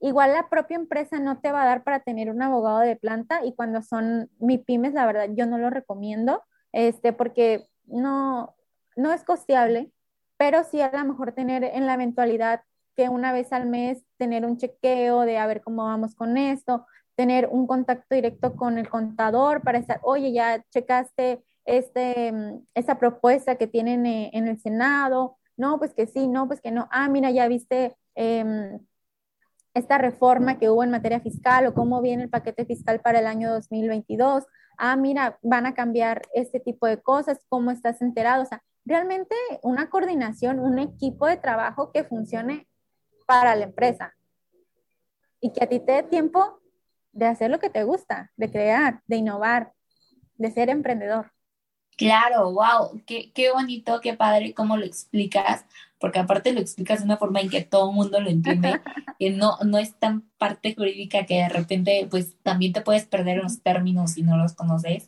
Igual 0.00 0.34
la 0.34 0.48
propia 0.48 0.76
empresa 0.76 1.18
no 1.18 1.40
te 1.40 1.50
va 1.52 1.62
a 1.62 1.66
dar 1.66 1.82
para 1.82 2.00
tener 2.00 2.30
un 2.30 2.42
abogado 2.42 2.80
de 2.80 2.96
planta 2.96 3.44
y 3.44 3.54
cuando 3.54 3.82
son 3.82 4.30
mi 4.38 4.58
pymes, 4.58 4.92
la 4.92 5.06
verdad, 5.06 5.28
yo 5.32 5.46
no 5.46 5.56
lo 5.56 5.70
recomiendo, 5.70 6.42
este, 6.72 7.14
porque 7.14 7.66
no, 7.86 8.54
no 8.94 9.12
es 9.12 9.24
costeable, 9.24 9.90
pero 10.36 10.64
sí 10.64 10.82
a 10.82 10.92
lo 10.92 11.04
mejor 11.06 11.32
tener 11.32 11.64
en 11.64 11.86
la 11.86 11.94
eventualidad 11.94 12.60
que 12.96 13.08
una 13.08 13.32
vez 13.32 13.52
al 13.52 13.66
mes 13.66 14.02
tener 14.16 14.46
un 14.46 14.56
chequeo 14.56 15.20
de 15.22 15.38
a 15.38 15.46
ver 15.46 15.62
cómo 15.62 15.84
vamos 15.84 16.14
con 16.14 16.36
esto, 16.36 16.86
tener 17.14 17.48
un 17.50 17.66
contacto 17.66 18.14
directo 18.14 18.56
con 18.56 18.78
el 18.78 18.88
contador 18.88 19.62
para 19.62 19.78
estar, 19.78 20.00
oye, 20.02 20.32
ya 20.32 20.64
checaste 20.70 21.42
este, 21.64 22.32
mm, 22.32 22.64
esa 22.74 22.98
propuesta 22.98 23.56
que 23.56 23.66
tienen 23.66 24.06
eh, 24.06 24.30
en 24.32 24.48
el 24.48 24.60
Senado, 24.60 25.38
no, 25.56 25.78
pues 25.78 25.94
que 25.94 26.06
sí, 26.06 26.28
no, 26.28 26.46
pues 26.46 26.60
que 26.60 26.70
no, 26.70 26.88
ah, 26.90 27.08
mira, 27.08 27.30
ya 27.30 27.48
viste 27.48 27.96
em, 28.14 28.78
esta 29.74 29.98
reforma 29.98 30.58
que 30.58 30.70
hubo 30.70 30.84
en 30.84 30.90
materia 30.90 31.20
fiscal 31.20 31.66
o 31.66 31.74
cómo 31.74 32.00
viene 32.02 32.24
el 32.24 32.30
paquete 32.30 32.64
fiscal 32.66 33.00
para 33.00 33.20
el 33.20 33.26
año 33.26 33.52
2022. 33.52 34.44
Ah, 34.78 34.96
mira, 34.96 35.38
van 35.42 35.66
a 35.66 35.74
cambiar 35.74 36.22
este 36.34 36.60
tipo 36.60 36.86
de 36.86 37.00
cosas, 37.02 37.40
¿cómo 37.48 37.70
estás 37.70 38.02
enterado? 38.02 38.42
O 38.42 38.46
sea, 38.46 38.62
realmente 38.84 39.34
una 39.62 39.90
coordinación, 39.90 40.60
un 40.60 40.78
equipo 40.78 41.26
de 41.26 41.36
trabajo 41.36 41.92
que 41.92 42.04
funcione 42.04 42.68
para 43.26 43.54
la 43.54 43.64
empresa 43.64 44.14
y 45.40 45.52
que 45.52 45.64
a 45.64 45.68
ti 45.68 45.80
te 45.80 45.92
dé 45.92 46.02
tiempo 46.02 46.60
de 47.12 47.26
hacer 47.26 47.50
lo 47.50 47.58
que 47.58 47.70
te 47.70 47.84
gusta, 47.84 48.32
de 48.36 48.50
crear, 48.50 49.02
de 49.06 49.16
innovar, 49.16 49.72
de 50.36 50.50
ser 50.50 50.68
emprendedor. 50.68 51.32
Claro, 51.96 52.52
wow, 52.52 53.02
qué, 53.06 53.32
qué 53.32 53.50
bonito, 53.50 54.00
qué 54.02 54.12
padre 54.12 54.52
cómo 54.52 54.76
lo 54.76 54.84
explicas, 54.84 55.64
porque 55.98 56.18
aparte 56.18 56.52
lo 56.52 56.60
explicas 56.60 56.98
de 56.98 57.06
una 57.06 57.16
forma 57.16 57.40
en 57.40 57.48
que 57.48 57.62
todo 57.62 57.88
el 57.88 57.96
mundo 57.96 58.20
lo 58.20 58.28
entiende, 58.28 58.82
que 59.18 59.30
no, 59.30 59.56
no 59.64 59.78
es 59.78 59.94
tan 59.94 60.20
parte 60.36 60.74
jurídica 60.74 61.24
que 61.24 61.36
de 61.36 61.48
repente 61.48 62.06
pues 62.10 62.36
también 62.42 62.74
te 62.74 62.82
puedes 62.82 63.06
perder 63.06 63.42
los 63.42 63.62
términos 63.62 64.12
si 64.12 64.22
no 64.22 64.36
los 64.36 64.52
conoces. 64.52 65.06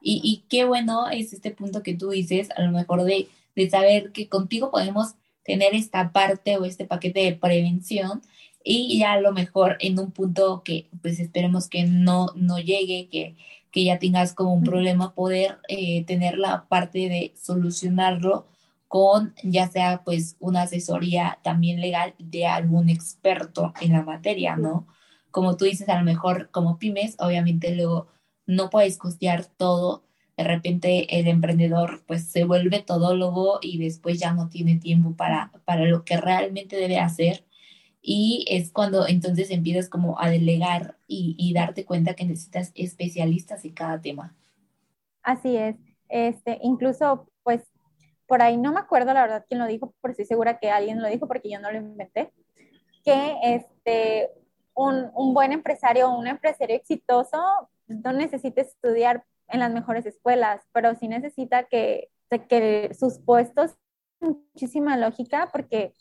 Y, 0.00 0.20
y 0.22 0.44
qué 0.48 0.64
bueno 0.64 1.08
es 1.08 1.32
este 1.32 1.50
punto 1.50 1.82
que 1.82 1.94
tú 1.94 2.10
dices, 2.10 2.50
a 2.56 2.62
lo 2.62 2.70
mejor 2.70 3.02
de, 3.02 3.28
de 3.56 3.70
saber 3.70 4.12
que 4.12 4.28
contigo 4.28 4.70
podemos 4.70 5.16
tener 5.48 5.74
esta 5.74 6.12
parte 6.12 6.58
o 6.58 6.64
este 6.64 6.84
paquete 6.84 7.20
de 7.20 7.32
prevención 7.32 8.22
y 8.62 8.98
ya 9.00 9.14
a 9.14 9.20
lo 9.20 9.32
mejor 9.32 9.78
en 9.80 9.98
un 9.98 10.12
punto 10.12 10.62
que 10.62 10.88
pues 11.02 11.18
esperemos 11.18 11.68
que 11.68 11.84
no, 11.84 12.28
no 12.36 12.58
llegue, 12.58 13.08
que 13.10 13.36
que 13.70 13.84
ya 13.84 13.98
tengas 13.98 14.34
como 14.34 14.54
un 14.54 14.64
problema, 14.64 15.14
poder 15.14 15.58
eh, 15.68 16.04
tener 16.04 16.38
la 16.38 16.66
parte 16.68 17.08
de 17.08 17.34
solucionarlo 17.36 18.46
con 18.88 19.34
ya 19.42 19.68
sea 19.68 20.02
pues 20.04 20.36
una 20.40 20.62
asesoría 20.62 21.38
también 21.42 21.80
legal 21.80 22.14
de 22.18 22.46
algún 22.46 22.88
experto 22.88 23.74
en 23.80 23.92
la 23.92 24.02
materia, 24.02 24.56
¿no? 24.56 24.86
Como 25.30 25.56
tú 25.56 25.66
dices, 25.66 25.88
a 25.90 25.98
lo 25.98 26.04
mejor 26.04 26.50
como 26.50 26.78
pymes, 26.78 27.16
obviamente 27.18 27.74
luego 27.74 28.08
no 28.46 28.70
puedes 28.70 28.96
costear 28.96 29.44
todo, 29.44 30.04
de 30.38 30.44
repente 30.44 31.18
el 31.18 31.26
emprendedor 31.26 32.04
pues 32.06 32.30
se 32.30 32.44
vuelve 32.44 32.80
todólogo 32.80 33.58
y 33.60 33.76
después 33.78 34.20
ya 34.20 34.32
no 34.32 34.48
tiene 34.48 34.76
tiempo 34.76 35.16
para, 35.16 35.50
para 35.64 35.84
lo 35.84 36.04
que 36.04 36.16
realmente 36.16 36.76
debe 36.76 37.00
hacer 37.00 37.44
y 38.00 38.46
es 38.48 38.70
cuando 38.70 39.08
entonces 39.08 39.50
empiezas 39.50 39.88
como 39.88 40.20
a 40.20 40.30
delegar 40.30 40.96
y, 41.08 41.52
darte 41.52 41.84
cuenta 41.84 42.14
que 42.14 42.24
necesitas 42.24 42.70
especialistas 42.76 43.64
en 43.64 43.72
cada 43.72 44.00
tema. 44.00 44.36
Así 45.22 45.56
es. 45.56 45.74
Este, 46.08 46.60
incluso, 46.62 47.28
pues, 47.42 47.62
por 48.28 48.40
ahí 48.40 48.56
no 48.56 48.72
me 48.72 48.78
acuerdo 48.78 49.12
la 49.12 49.22
verdad 49.22 49.44
quién 49.48 49.58
lo 49.58 49.66
dijo, 49.66 49.92
pero 50.00 50.12
estoy 50.12 50.26
segura 50.26 50.60
que 50.60 50.70
alguien 50.70 51.02
lo 51.02 51.08
dijo 51.08 51.26
porque 51.26 51.50
yo 51.50 51.58
no 51.58 51.72
lo 51.72 51.78
inventé, 51.78 52.32
que 53.04 53.34
este, 53.42 54.30
un, 54.74 55.10
un 55.14 55.34
buen 55.34 55.50
empresario 55.50 56.08
o 56.08 56.16
un 56.16 56.28
empresario 56.28 56.76
exitoso 56.76 57.38
no 57.88 58.12
necesita 58.12 58.60
estudiar 58.60 59.24
en 59.48 59.60
las 59.60 59.72
mejores 59.72 60.06
escuelas, 60.06 60.62
pero 60.72 60.94
sí 60.94 61.08
necesita 61.08 61.64
que, 61.64 62.10
que 62.48 62.94
sus 62.98 63.18
puestos 63.18 63.76
muchísima 64.20 64.96
lógica 64.96 65.48
porque 65.52 65.94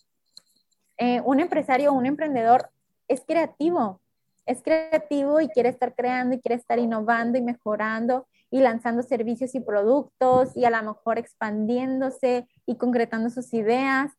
eh, 0.97 1.21
un 1.21 1.39
empresario 1.39 1.91
o 1.91 1.95
un 1.95 2.05
emprendedor 2.05 2.69
es 3.07 3.23
creativo, 3.25 4.01
es 4.45 4.61
creativo 4.63 5.39
y 5.41 5.49
quiere 5.49 5.69
estar 5.69 5.93
creando 5.93 6.35
y 6.35 6.41
quiere 6.41 6.55
estar 6.55 6.79
innovando 6.79 7.37
y 7.37 7.41
mejorando 7.41 8.27
y 8.49 8.61
lanzando 8.61 9.03
servicios 9.03 9.53
y 9.55 9.59
productos 9.59 10.55
y 10.55 10.65
a 10.65 10.69
lo 10.69 10.81
mejor 10.81 11.19
expandiéndose 11.19 12.47
y 12.65 12.75
concretando 12.77 13.29
sus 13.29 13.53
ideas, 13.53 14.11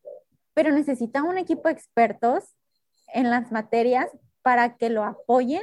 pero 0.54 0.70
necesita 0.70 1.22
un 1.22 1.38
equipo 1.38 1.68
de 1.68 1.72
expertos 1.72 2.54
en 3.08 3.30
las 3.30 3.50
materias 3.50 4.08
para 4.42 4.76
que 4.76 4.90
lo 4.90 5.04
apoyen. 5.04 5.62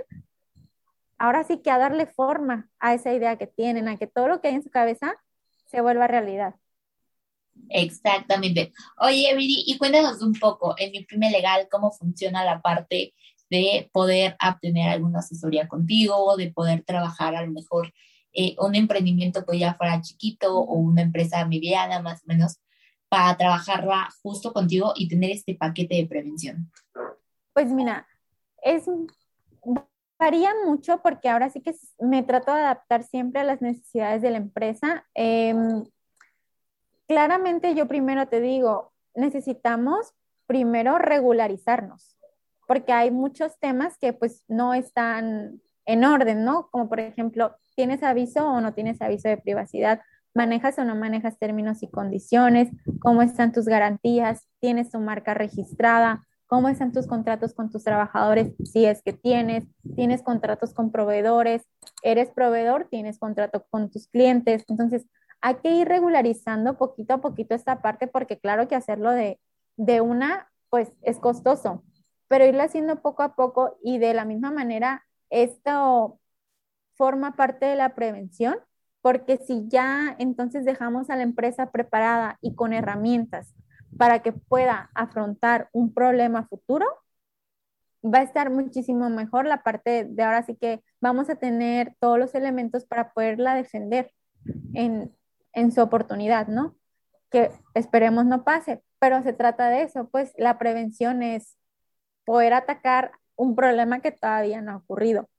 Ahora 1.18 1.44
sí 1.44 1.62
que 1.62 1.72
a 1.72 1.78
darle 1.78 2.06
forma 2.06 2.70
a 2.80 2.94
esa 2.94 3.14
idea 3.14 3.38
que 3.38 3.48
tienen, 3.48 3.88
a 3.88 3.98
que 3.98 4.08
todo 4.08 4.28
lo 4.28 4.42
que 4.42 4.50
hay 4.50 4.56
en 4.56 4.64
su 4.64 4.70
cabeza 4.70 5.16
se 5.66 5.82
vuelva 5.82 6.08
realidad. 6.08 6.56
Exactamente. 7.70 8.74
Oye, 8.98 9.34
Viri, 9.36 9.64
y 9.66 9.78
cuéntanos 9.78 10.22
un 10.22 10.34
poco 10.34 10.76
en 10.78 10.92
mi 10.92 11.04
primer 11.04 11.32
legal 11.32 11.68
cómo 11.72 11.92
funciona 11.92 12.44
la 12.44 12.62
parte 12.62 13.14
de 13.50 13.90
poder 13.94 14.36
obtener 14.46 14.90
alguna 14.90 15.20
asesoría 15.20 15.68
contigo, 15.68 16.36
de 16.36 16.52
poder 16.52 16.84
trabajar 16.84 17.36
a 17.36 17.46
lo 17.46 17.52
mejor 17.52 17.94
eh, 18.34 18.56
un 18.60 18.76
emprendimiento 18.76 19.46
que 19.46 19.58
ya 19.58 19.76
fuera 19.76 20.02
chiquito 20.02 20.60
o 20.60 20.76
una 20.76 21.02
empresa 21.02 21.46
mediana 21.46 22.02
más 22.02 22.22
o 22.24 22.28
menos 22.28 22.60
para 23.08 23.38
trabajarla 23.38 24.10
justo 24.22 24.52
contigo 24.52 24.94
y 24.96 25.08
tener 25.08 25.32
este 25.32 25.56
paquete 25.56 25.96
de 25.96 26.08
prevención. 26.08 26.70
Pues 27.54 27.72
mira, 27.72 28.06
es 28.62 28.88
varía 30.18 30.52
mucho 30.66 31.02
porque 31.02 31.30
ahora 31.30 31.50
sí 31.50 31.62
que 31.62 31.76
me 32.00 32.24
trato 32.24 32.54
de 32.54 32.62
adaptar 32.62 33.04
siempre 33.04 33.42
a 33.42 33.44
las 33.44 33.62
necesidades 33.62 34.22
de 34.22 34.32
la 34.32 34.38
empresa. 34.38 35.06
Em, 35.14 35.84
claramente 37.08 37.76
yo 37.76 37.88
primero 37.88 38.28
te 38.28 38.42
digo, 38.42 38.94
necesitamos 39.14 40.14
primero 40.48 40.98
regularizarnos, 40.98 42.18
porque 42.68 42.94
hay 42.94 43.12
muchos 43.12 43.58
temas 43.60 43.98
que 43.98 44.14
pues 44.14 44.44
no 44.48 44.74
están 44.74 45.62
en 45.86 46.04
orden, 46.04 46.46
¿no? 46.46 46.70
Como 46.72 46.90
por 46.90 47.00
ejemplo, 47.00 47.56
¿tienes 47.76 48.04
aviso 48.04 48.48
o 48.48 48.62
no 48.62 48.74
tienes 48.74 49.02
aviso 49.02 49.30
de 49.30 49.38
privacidad? 49.38 50.02
¿Manejas 50.34 50.78
o 50.80 50.84
no 50.84 50.96
manejas 50.96 51.38
términos 51.40 51.82
y 51.84 51.90
condiciones? 51.90 52.70
¿Cómo 53.00 53.22
están 53.22 53.52
tus 53.52 53.66
garantías? 53.66 54.48
¿Tienes 54.60 54.92
tu 54.92 55.00
marca 55.00 55.34
registrada? 55.34 56.28
¿Cómo 56.48 56.70
están 56.70 56.92
tus 56.92 57.08
contratos 57.08 57.54
con 57.54 57.72
tus 57.72 57.84
trabajadores? 57.84 58.54
Si 58.64 58.86
es 58.86 59.02
que 59.02 59.14
tienes, 59.14 59.66
tienes 59.96 60.22
contratos 60.22 60.74
con 60.74 60.92
proveedores, 60.92 61.68
eres 62.04 62.30
proveedor, 62.30 62.88
tienes 62.90 63.18
contrato 63.18 63.66
con 63.72 63.90
tus 63.90 64.08
clientes. 64.08 64.64
Entonces, 64.68 65.08
hay 65.42 65.56
que 65.56 65.72
ir 65.72 65.88
regularizando 65.88 66.78
poquito 66.78 67.16
a 67.16 67.22
poquito 67.22 67.56
esta 67.56 67.82
parte 67.82 68.08
porque 68.08 68.40
claro 68.40 68.68
que 68.68 68.76
hacerlo 68.76 69.12
de, 69.12 69.40
de 69.76 70.02
una, 70.02 70.52
pues 70.70 70.92
es 71.02 71.18
costoso, 71.18 71.84
pero 72.28 72.46
irlo 72.46 72.62
haciendo 72.62 73.02
poco 73.02 73.24
a 73.24 73.36
poco 73.36 73.78
y 73.84 73.98
de 73.98 74.14
la 74.14 74.26
misma 74.26 74.52
manera, 74.52 75.04
esto 75.30 76.20
forma 76.96 77.36
parte 77.36 77.66
de 77.66 77.76
la 77.76 77.96
prevención, 77.96 78.58
porque 79.02 79.38
si 79.38 79.68
ya 79.68 80.16
entonces 80.20 80.64
dejamos 80.66 81.10
a 81.10 81.16
la 81.16 81.24
empresa 81.24 81.72
preparada 81.72 82.38
y 82.42 82.56
con 82.56 82.74
herramientas 82.74 83.54
para 83.98 84.22
que 84.22 84.32
pueda 84.32 84.90
afrontar 84.94 85.70
un 85.72 85.94
problema 85.94 86.48
futuro, 86.48 86.86
va 88.04 88.20
a 88.20 88.24
estar 88.24 88.50
muchísimo 88.50 89.10
mejor 89.10 89.46
la 89.46 89.64
parte 89.64 90.06
de 90.06 90.24
ahora 90.24 90.44
sí 90.44 90.56
que 90.56 90.84
vamos 91.02 91.30
a 91.30 91.36
tener 91.36 91.96
todos 92.00 92.20
los 92.20 92.36
elementos 92.36 92.86
para 92.86 93.12
poderla 93.14 93.56
defender 93.56 94.12
en, 94.74 95.16
en 95.54 95.72
su 95.72 95.82
oportunidad, 95.82 96.48
¿no? 96.48 96.76
Que 97.32 97.52
esperemos 97.74 98.26
no 98.26 98.44
pase, 98.44 98.84
pero 99.00 99.24
se 99.24 99.34
trata 99.34 99.70
de 99.70 99.84
eso, 99.84 100.10
pues 100.10 100.34
la 100.38 100.58
prevención 100.58 101.24
es 101.24 101.58
poder 102.26 102.54
atacar 102.54 103.12
un 103.36 103.56
problema 103.56 104.02
que 104.02 104.12
todavía 104.12 104.62
no 104.62 104.72
ha 104.72 104.78
ocurrido. 104.78 105.30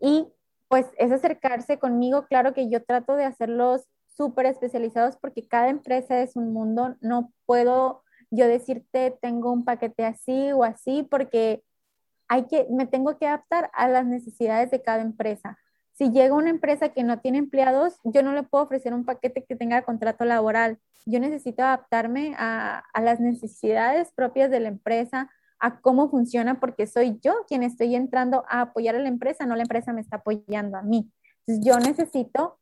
Y 0.00 0.28
pues 0.68 0.86
es 0.98 1.12
acercarse 1.12 1.78
conmigo, 1.78 2.26
claro 2.26 2.54
que 2.54 2.70
yo 2.70 2.82
trato 2.82 3.16
de 3.16 3.24
hacerlos 3.24 3.86
súper 4.16 4.46
especializados 4.46 5.16
porque 5.16 5.46
cada 5.46 5.68
empresa 5.68 6.20
es 6.20 6.36
un 6.36 6.52
mundo, 6.52 6.96
no 7.00 7.32
puedo 7.46 8.04
yo 8.30 8.48
decirte 8.48 9.16
tengo 9.22 9.52
un 9.52 9.64
paquete 9.64 10.04
así 10.04 10.52
o 10.52 10.64
así 10.64 11.06
porque 11.08 11.62
hay 12.28 12.46
que, 12.46 12.66
me 12.70 12.86
tengo 12.86 13.16
que 13.18 13.26
adaptar 13.26 13.70
a 13.74 13.88
las 13.88 14.06
necesidades 14.06 14.70
de 14.70 14.82
cada 14.82 15.02
empresa. 15.02 15.58
Si 15.92 16.10
llega 16.10 16.34
una 16.34 16.50
empresa 16.50 16.88
que 16.88 17.04
no 17.04 17.20
tiene 17.20 17.38
empleados, 17.38 17.98
yo 18.02 18.22
no 18.22 18.32
le 18.32 18.42
puedo 18.42 18.64
ofrecer 18.64 18.92
un 18.94 19.04
paquete 19.04 19.44
que 19.44 19.54
tenga 19.54 19.82
contrato 19.82 20.24
laboral. 20.24 20.78
Yo 21.06 21.20
necesito 21.20 21.62
adaptarme 21.62 22.34
a, 22.36 22.82
a 22.92 23.00
las 23.00 23.20
necesidades 23.20 24.10
propias 24.12 24.50
de 24.50 24.60
la 24.60 24.68
empresa, 24.68 25.30
a 25.60 25.80
cómo 25.80 26.10
funciona, 26.10 26.58
porque 26.58 26.86
soy 26.86 27.20
yo 27.22 27.44
quien 27.46 27.62
estoy 27.62 27.94
entrando 27.94 28.44
a 28.48 28.62
apoyar 28.62 28.96
a 28.96 28.98
la 28.98 29.08
empresa, 29.08 29.46
no 29.46 29.54
la 29.54 29.62
empresa 29.62 29.92
me 29.92 30.00
está 30.00 30.16
apoyando 30.16 30.76
a 30.76 30.82
mí. 30.82 31.12
Entonces, 31.46 31.64
yo 31.64 31.78
necesito 31.78 32.58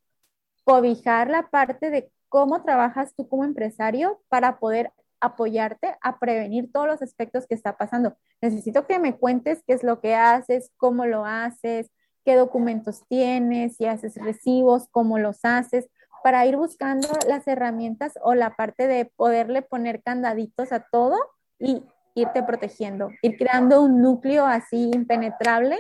cobijar 0.65 1.29
la 1.29 1.49
parte 1.51 1.91
de 1.91 2.11
cómo 2.29 2.63
trabajas 2.63 3.15
tú 3.15 3.29
como 3.29 3.45
empresario 3.45 4.23
para 4.29 4.59
poder 4.59 4.93
apoyarte 5.21 5.97
a 6.01 6.19
prevenir 6.19 6.73
todos 6.73 6.87
los 6.87 7.03
aspectos 7.03 7.47
que 7.47 7.55
está 7.55 7.77
pasando. 7.77 8.17
Necesito 8.41 8.87
que 8.87 8.99
me 8.99 9.17
cuentes 9.17 9.63
qué 9.67 9.75
es 9.75 9.85
lo 9.85 10.01
que 10.01 10.15
haces, 10.15 10.71
cómo 10.77 11.07
lo 11.07 11.25
haces, 11.25 11.91
qué 12.25 12.35
documentos 12.35 13.03
tienes, 13.09 13.77
si 13.77 13.87
haces 13.87 14.17
recibos, 14.17 14.89
cómo 14.91 15.19
los 15.19 15.45
haces, 15.45 15.89
para 16.23 16.47
ir 16.47 16.57
buscando 16.57 17.09
las 17.29 17.47
herramientas 17.47 18.19
o 18.23 18.35
la 18.35 18.57
parte 18.57 18.87
de 18.87 19.05
poderle 19.05 19.63
poner 19.63 20.03
candaditos 20.03 20.73
a 20.73 20.87
todo 20.91 21.17
y 21.59 21.85
irte 22.15 22.43
protegiendo, 22.43 23.11
ir 23.23 23.37
creando 23.37 23.83
un 23.83 24.03
núcleo 24.03 24.47
así 24.47 24.91
impenetrable 24.93 25.79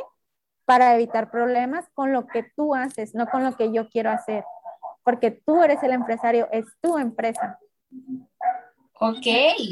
para 0.65 0.95
evitar 0.95 1.31
problemas 1.31 1.87
con 1.95 2.13
lo 2.13 2.27
que 2.27 2.45
tú 2.57 2.75
haces, 2.75 3.15
no 3.15 3.27
con 3.27 3.45
lo 3.45 3.57
que 3.57 3.73
yo 3.73 3.89
quiero 3.89 4.11
hacer, 4.11 4.45
porque 5.05 5.31
tú 5.31 5.63
eres 5.63 5.83
el 5.83 5.93
empresario, 5.93 6.49
es 6.53 6.67
tu 6.81 6.99
empresa. 6.99 7.59
Ok, 9.05 9.27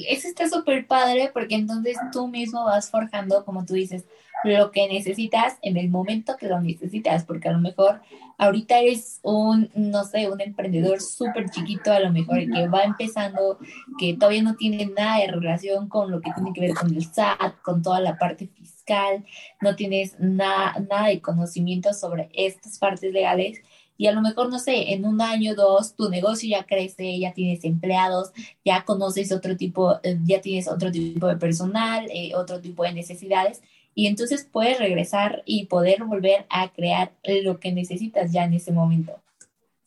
eso 0.09 0.27
está 0.27 0.49
súper 0.49 0.89
padre 0.89 1.31
porque 1.33 1.55
entonces 1.55 1.97
tú 2.13 2.27
mismo 2.27 2.65
vas 2.65 2.91
forjando, 2.91 3.45
como 3.45 3.65
tú 3.65 3.75
dices, 3.75 4.05
lo 4.43 4.71
que 4.71 4.89
necesitas 4.89 5.59
en 5.63 5.77
el 5.77 5.89
momento 5.89 6.37
que 6.37 6.49
lo 6.49 6.61
necesitas, 6.61 7.25
porque 7.25 7.49
a 7.49 7.53
lo 7.53 7.61
mejor 7.61 8.01
ahorita 8.39 8.79
eres 8.79 9.21
un, 9.23 9.71
no 9.75 10.05
sé, 10.05 10.29
un 10.29 10.41
emprendedor 10.41 11.01
súper 11.01 11.51
chiquito, 11.51 11.93
a 11.93 12.01
lo 12.01 12.11
mejor 12.11 12.39
que 12.39 12.69
va 12.69 12.83
empezando, 12.83 13.59
que 13.99 14.15
todavía 14.15 14.43
no 14.43 14.57
tiene 14.57 14.87
nada 14.87 15.19
de 15.19 15.29
relación 15.29 15.89
con 15.89 16.11
lo 16.11 16.21
que 16.21 16.33
tiene 16.33 16.53
que 16.53 16.63
ver 16.63 16.75
con 16.75 16.93
el 16.93 17.05
SAT, 17.05 17.61
con 17.63 17.83
toda 17.83 18.01
la 18.01 18.19
parte 18.19 18.49
fiscal, 18.49 19.25
no 19.61 19.77
tienes 19.77 20.19
nada, 20.19 20.75
nada 20.91 21.09
de 21.09 21.21
conocimiento 21.21 21.93
sobre 21.93 22.31
estas 22.33 22.79
partes 22.79 23.13
legales 23.13 23.61
y 24.01 24.07
a 24.07 24.13
lo 24.13 24.23
mejor, 24.23 24.49
no 24.49 24.59
sé, 24.59 24.95
en 24.95 25.05
un 25.05 25.21
año 25.21 25.53
o 25.53 25.55
dos, 25.55 25.95
tu 25.95 26.09
negocio 26.09 26.49
ya 26.49 26.65
crece, 26.65 27.19
ya 27.19 27.35
tienes 27.35 27.63
empleados, 27.67 28.33
ya 28.65 28.87
conoces 28.87 29.31
otro 29.31 29.59
tipo, 29.59 30.01
eh, 30.03 30.17
ya 30.25 30.41
tienes 30.41 30.69
otro 30.69 30.91
tipo 30.91 31.27
de 31.27 31.37
personal, 31.37 32.07
eh, 32.11 32.33
otro 32.35 32.63
tipo 32.63 32.83
de 32.83 32.95
necesidades 32.95 33.61
y 33.95 34.07
entonces 34.07 34.49
puedes 34.51 34.79
regresar 34.79 35.43
y 35.45 35.67
poder 35.67 36.03
volver 36.03 36.47
a 36.49 36.73
crear 36.73 37.13
lo 37.43 37.61
que 37.61 37.73
necesitas 37.73 38.33
ya 38.33 38.45
en 38.45 38.55
ese 38.55 38.73
momento. 38.73 39.21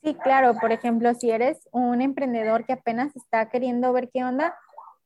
Sí, 0.03 0.13
claro. 0.13 0.59
Por 0.61 0.71
ejemplo, 0.71 1.11
si 1.15 1.31
eres 1.31 1.67
un 1.71 1.99
emprendedor 1.99 2.67
que 2.67 2.73
apenas 2.73 3.15
está 3.15 3.49
queriendo 3.49 3.91
ver 3.93 4.11
qué 4.13 4.23
onda, 4.23 4.55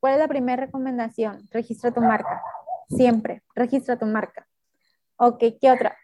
¿cuál 0.02 0.16
es 0.16 0.20
la 0.20 0.28
primera 0.28 0.66
recomendación? 0.66 1.48
Registra 1.52 1.92
tu 1.92 2.02
marca. 2.02 2.42
Siempre, 2.90 3.42
registra 3.56 3.98
tu 3.98 4.06
marca. 4.06 4.46
Ok, 5.16 5.42
¿qué 5.62 5.72
otra? 5.72 5.96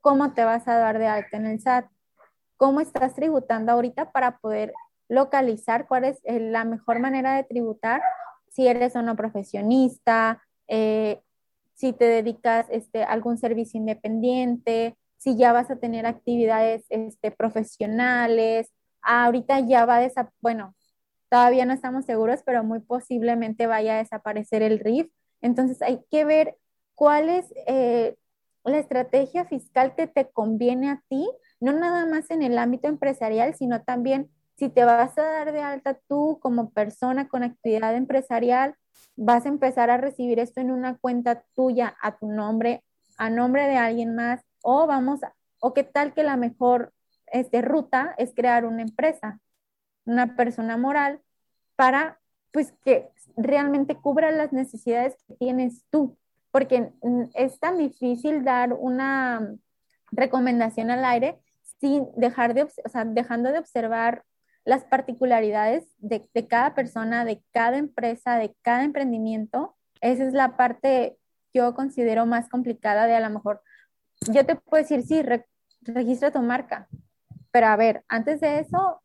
¿Cómo 0.00 0.32
te 0.32 0.42
vas 0.42 0.66
a 0.66 0.78
dar 0.78 0.98
de 0.98 1.06
alta 1.06 1.36
en 1.36 1.46
el 1.46 1.60
SAT? 1.60 1.86
¿Cómo 2.60 2.82
estás 2.82 3.14
tributando 3.14 3.72
ahorita 3.72 4.12
para 4.12 4.36
poder 4.36 4.74
localizar 5.08 5.88
cuál 5.88 6.04
es 6.04 6.20
eh, 6.24 6.38
la 6.38 6.66
mejor 6.66 7.00
manera 7.00 7.34
de 7.34 7.44
tributar? 7.44 8.02
Si 8.50 8.68
eres 8.68 8.94
o 8.96 9.00
no 9.00 9.16
profesionista, 9.16 10.42
eh, 10.68 11.22
si 11.72 11.94
te 11.94 12.04
dedicas 12.04 12.66
este, 12.68 13.02
a 13.02 13.12
algún 13.12 13.38
servicio 13.38 13.80
independiente, 13.80 14.94
si 15.16 15.38
ya 15.38 15.54
vas 15.54 15.70
a 15.70 15.76
tener 15.76 16.04
actividades 16.04 16.84
este, 16.90 17.30
profesionales. 17.30 18.70
Ahorita 19.00 19.60
ya 19.60 19.86
va 19.86 19.96
a 19.96 20.00
desaparecer, 20.00 20.38
bueno, 20.42 20.74
todavía 21.30 21.64
no 21.64 21.72
estamos 21.72 22.04
seguros, 22.04 22.42
pero 22.44 22.62
muy 22.62 22.80
posiblemente 22.80 23.68
vaya 23.68 23.94
a 23.94 24.02
desaparecer 24.02 24.60
el 24.60 24.80
RIF. 24.80 25.10
Entonces 25.40 25.80
hay 25.80 26.04
que 26.10 26.26
ver 26.26 26.58
cuál 26.94 27.30
es 27.30 27.46
eh, 27.66 28.18
la 28.64 28.78
estrategia 28.78 29.46
fiscal 29.46 29.94
que 29.94 30.06
te 30.06 30.28
conviene 30.30 30.90
a 30.90 31.02
ti, 31.08 31.26
no 31.60 31.72
nada 31.72 32.06
más 32.06 32.30
en 32.30 32.42
el 32.42 32.58
ámbito 32.58 32.88
empresarial, 32.88 33.54
sino 33.54 33.82
también 33.82 34.30
si 34.56 34.68
te 34.68 34.84
vas 34.84 35.16
a 35.16 35.22
dar 35.22 35.52
de 35.52 35.60
alta 35.60 35.98
tú 36.08 36.38
como 36.40 36.70
persona 36.70 37.28
con 37.28 37.42
actividad 37.42 37.94
empresarial, 37.94 38.74
vas 39.16 39.46
a 39.46 39.48
empezar 39.48 39.90
a 39.90 39.96
recibir 39.96 40.38
esto 40.38 40.60
en 40.60 40.70
una 40.70 40.98
cuenta 40.98 41.44
tuya 41.54 41.96
a 42.02 42.18
tu 42.18 42.28
nombre, 42.28 42.84
a 43.16 43.30
nombre 43.30 43.66
de 43.66 43.76
alguien 43.76 44.14
más, 44.14 44.42
o 44.62 44.86
vamos, 44.86 45.20
o 45.60 45.72
qué 45.74 45.82
tal 45.82 46.12
que 46.12 46.22
la 46.22 46.36
mejor 46.36 46.92
este, 47.26 47.62
ruta 47.62 48.14
es 48.18 48.34
crear 48.34 48.64
una 48.64 48.82
empresa, 48.82 49.40
una 50.04 50.36
persona 50.36 50.76
moral 50.76 51.20
para 51.76 52.18
pues 52.52 52.74
que 52.84 53.08
realmente 53.36 53.94
cubra 53.94 54.30
las 54.30 54.52
necesidades 54.52 55.16
que 55.26 55.34
tienes 55.36 55.84
tú, 55.90 56.18
porque 56.50 56.92
es 57.34 57.60
tan 57.60 57.78
difícil 57.78 58.44
dar 58.44 58.72
una 58.72 59.54
recomendación 60.10 60.90
al 60.90 61.04
aire 61.04 61.38
sin 61.80 62.08
dejar 62.16 62.54
de, 62.54 62.64
o 62.64 62.88
sea, 62.88 63.04
dejando 63.04 63.50
de 63.50 63.58
observar 63.58 64.24
las 64.64 64.84
particularidades 64.84 65.84
de, 65.98 66.28
cada 66.46 66.74
persona, 66.74 67.24
de 67.24 67.42
cada 67.52 67.78
empresa, 67.78 68.36
de 68.36 68.54
cada 68.62 68.84
emprendimiento. 68.84 69.76
Esa 70.00 70.24
es 70.24 70.32
la 70.32 70.56
parte 70.56 71.18
yo 71.52 71.74
considero 71.74 72.26
más 72.26 72.48
complicada 72.48 73.06
de 73.06 73.14
a 73.14 73.20
lo 73.20 73.30
mejor. 73.30 73.62
Yo 74.30 74.44
te 74.44 74.54
puedo 74.56 74.82
decir, 74.82 75.02
sí, 75.02 75.22
registra 75.82 76.30
tu 76.30 76.40
marca, 76.40 76.86
pero 77.50 77.66
a 77.68 77.76
ver, 77.76 78.04
antes 78.06 78.40
de 78.40 78.60
eso, 78.60 79.02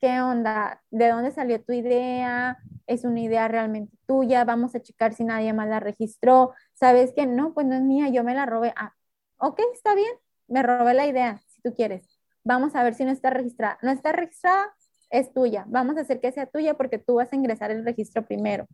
¿qué 0.00 0.20
onda? 0.20 0.82
¿De 0.90 1.08
dónde 1.08 1.30
salió 1.30 1.62
tu 1.62 1.72
idea? 1.72 2.58
¿Es 2.86 3.04
una 3.04 3.20
idea 3.20 3.46
realmente 3.46 3.96
tuya? 4.06 4.44
Vamos 4.44 4.74
a 4.74 4.80
checar 4.80 5.14
si 5.14 5.22
nadie 5.22 5.52
más 5.52 5.68
la 5.68 5.78
registró. 5.78 6.54
¿Sabes 6.72 7.12
que 7.14 7.26
no? 7.26 7.54
Pues 7.54 7.66
no 7.66 7.74
es 7.74 7.82
mía, 7.82 8.08
yo 8.08 8.24
me 8.24 8.34
la 8.34 8.46
robé. 8.46 8.72
Ah, 8.74 8.94
ok, 9.36 9.60
está 9.72 9.94
bien, 9.94 10.12
me 10.48 10.62
robé 10.62 10.94
la 10.94 11.06
idea, 11.06 11.40
tú 11.62 11.74
quieres 11.74 12.22
vamos 12.44 12.74
a 12.74 12.82
ver 12.82 12.94
si 12.94 13.04
no 13.04 13.10
está 13.10 13.30
registrada. 13.30 13.78
No 13.82 13.90
está 13.90 14.12
registrada, 14.12 14.74
es 15.10 15.32
tuya. 15.32 15.64
Vamos 15.68 15.96
a 15.96 16.00
hacer 16.00 16.20
que 16.20 16.32
sea 16.32 16.46
tuya 16.46 16.74
porque 16.74 16.98
tú 16.98 17.16
vas 17.16 17.32
a 17.32 17.36
ingresar 17.36 17.70
el 17.70 17.84
registro 17.84 18.24
primero. 18.24 18.66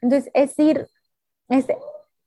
Entonces, 0.00 0.30
es 0.34 0.58
ir 0.58 0.86
este, 1.48 1.76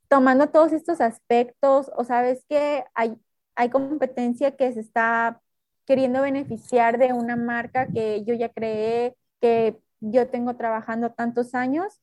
tomando 0.07 0.49
todos 0.49 0.73
estos 0.73 1.01
aspectos 1.01 1.91
o 1.95 2.03
sabes 2.03 2.45
que 2.47 2.83
hay, 2.93 3.17
hay 3.55 3.69
competencia 3.69 4.55
que 4.55 4.71
se 4.73 4.79
está 4.79 5.41
queriendo 5.85 6.21
beneficiar 6.21 6.97
de 6.99 7.13
una 7.13 7.35
marca 7.35 7.87
que 7.87 8.23
yo 8.23 8.33
ya 8.35 8.49
creé, 8.49 9.15
que 9.41 9.79
yo 9.99 10.29
tengo 10.29 10.55
trabajando 10.55 11.11
tantos 11.11 11.55
años, 11.55 12.01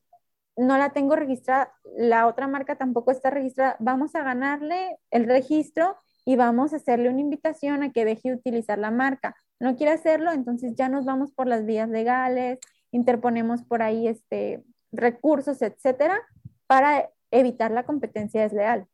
no 0.56 0.76
la 0.78 0.90
tengo 0.90 1.16
registrada, 1.16 1.72
la 1.96 2.26
otra 2.26 2.48
marca 2.48 2.76
tampoco 2.76 3.10
está 3.10 3.30
registrada, 3.30 3.76
vamos 3.78 4.14
a 4.14 4.22
ganarle 4.22 4.98
el 5.10 5.26
registro 5.26 5.96
y 6.26 6.34
vamos 6.34 6.72
a 6.72 6.76
hacerle 6.76 7.08
una 7.08 7.20
invitación 7.20 7.84
a 7.84 7.92
que 7.92 8.04
deje 8.04 8.30
de 8.30 8.34
utilizar 8.34 8.78
la 8.78 8.90
marca. 8.90 9.36
No 9.60 9.76
quiere 9.76 9.92
hacerlo, 9.92 10.32
entonces 10.32 10.74
ya 10.74 10.88
nos 10.88 11.04
vamos 11.04 11.30
por 11.30 11.46
las 11.46 11.64
vías 11.64 11.88
legales, 11.88 12.58
interponemos 12.90 13.62
por 13.62 13.80
ahí 13.80 14.08
este, 14.08 14.64
recursos, 14.90 15.62
etcétera, 15.62 16.20
para 16.66 17.10
evitar 17.30 17.70
la 17.70 17.84
competencia 17.84 18.42
desleal. 18.42 18.88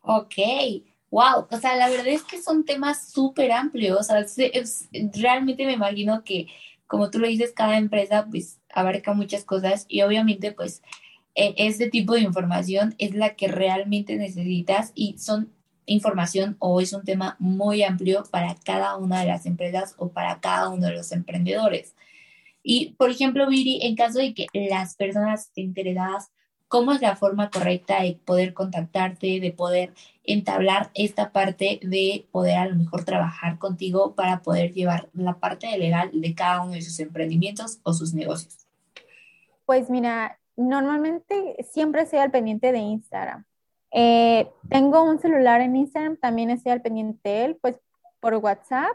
Ok, 0.00 0.34
wow, 1.10 1.46
o 1.48 1.56
sea, 1.58 1.76
la 1.76 1.88
verdad 1.88 2.08
es 2.08 2.24
que 2.24 2.42
son 2.42 2.64
temas 2.64 3.10
súper 3.10 3.52
amplios, 3.52 4.08
realmente 5.14 5.64
me 5.64 5.72
imagino 5.72 6.24
que, 6.24 6.48
como 6.88 7.08
tú 7.08 7.20
lo 7.20 7.28
dices, 7.28 7.52
cada 7.52 7.78
empresa 7.78 8.26
pues 8.28 8.60
abarca 8.68 9.14
muchas 9.14 9.44
cosas 9.44 9.86
y 9.88 10.02
obviamente 10.02 10.50
pues 10.50 10.82
e, 11.36 11.54
este 11.56 11.88
tipo 11.88 12.14
de 12.14 12.20
información 12.20 12.96
es 12.98 13.14
la 13.14 13.36
que 13.36 13.48
realmente 13.48 14.16
necesitas 14.16 14.90
y 14.94 15.18
son 15.18 15.53
información 15.86 16.56
o 16.58 16.80
es 16.80 16.92
un 16.92 17.04
tema 17.04 17.36
muy 17.38 17.82
amplio 17.82 18.24
para 18.30 18.54
cada 18.64 18.96
una 18.96 19.20
de 19.20 19.26
las 19.26 19.46
empresas 19.46 19.94
o 19.98 20.10
para 20.10 20.40
cada 20.40 20.68
uno 20.68 20.86
de 20.86 20.94
los 20.94 21.12
emprendedores. 21.12 21.94
Y, 22.62 22.94
por 22.94 23.10
ejemplo, 23.10 23.46
Viri, 23.48 23.80
en 23.82 23.94
caso 23.94 24.18
de 24.18 24.34
que 24.34 24.46
las 24.52 24.96
personas 24.96 25.48
estén 25.48 25.66
interesadas, 25.66 26.30
¿cómo 26.68 26.92
es 26.92 27.02
la 27.02 27.14
forma 27.14 27.50
correcta 27.50 28.02
de 28.02 28.18
poder 28.24 28.54
contactarte, 28.54 29.38
de 29.38 29.52
poder 29.52 29.92
entablar 30.24 30.90
esta 30.94 31.30
parte 31.30 31.78
de 31.82 32.26
poder 32.32 32.56
a 32.56 32.66
lo 32.66 32.76
mejor 32.76 33.04
trabajar 33.04 33.58
contigo 33.58 34.14
para 34.14 34.40
poder 34.40 34.72
llevar 34.72 35.10
la 35.12 35.38
parte 35.38 35.76
legal 35.76 36.10
de 36.12 36.34
cada 36.34 36.62
uno 36.62 36.72
de 36.72 36.82
sus 36.82 36.98
emprendimientos 37.00 37.80
o 37.82 37.92
sus 37.92 38.14
negocios? 38.14 38.66
Pues 39.66 39.90
mira, 39.90 40.38
normalmente 40.56 41.56
siempre 41.70 42.02
estoy 42.02 42.20
al 42.20 42.30
pendiente 42.30 42.72
de 42.72 42.78
Instagram. 42.78 43.44
Eh, 43.96 44.50
tengo 44.68 45.04
un 45.04 45.20
celular 45.20 45.60
en 45.60 45.76
Instagram, 45.76 46.16
también 46.16 46.50
estoy 46.50 46.72
al 46.72 46.82
pendiente 46.82 47.28
de 47.28 47.44
él, 47.44 47.58
pues 47.62 47.78
por 48.18 48.34
WhatsApp. 48.34 48.90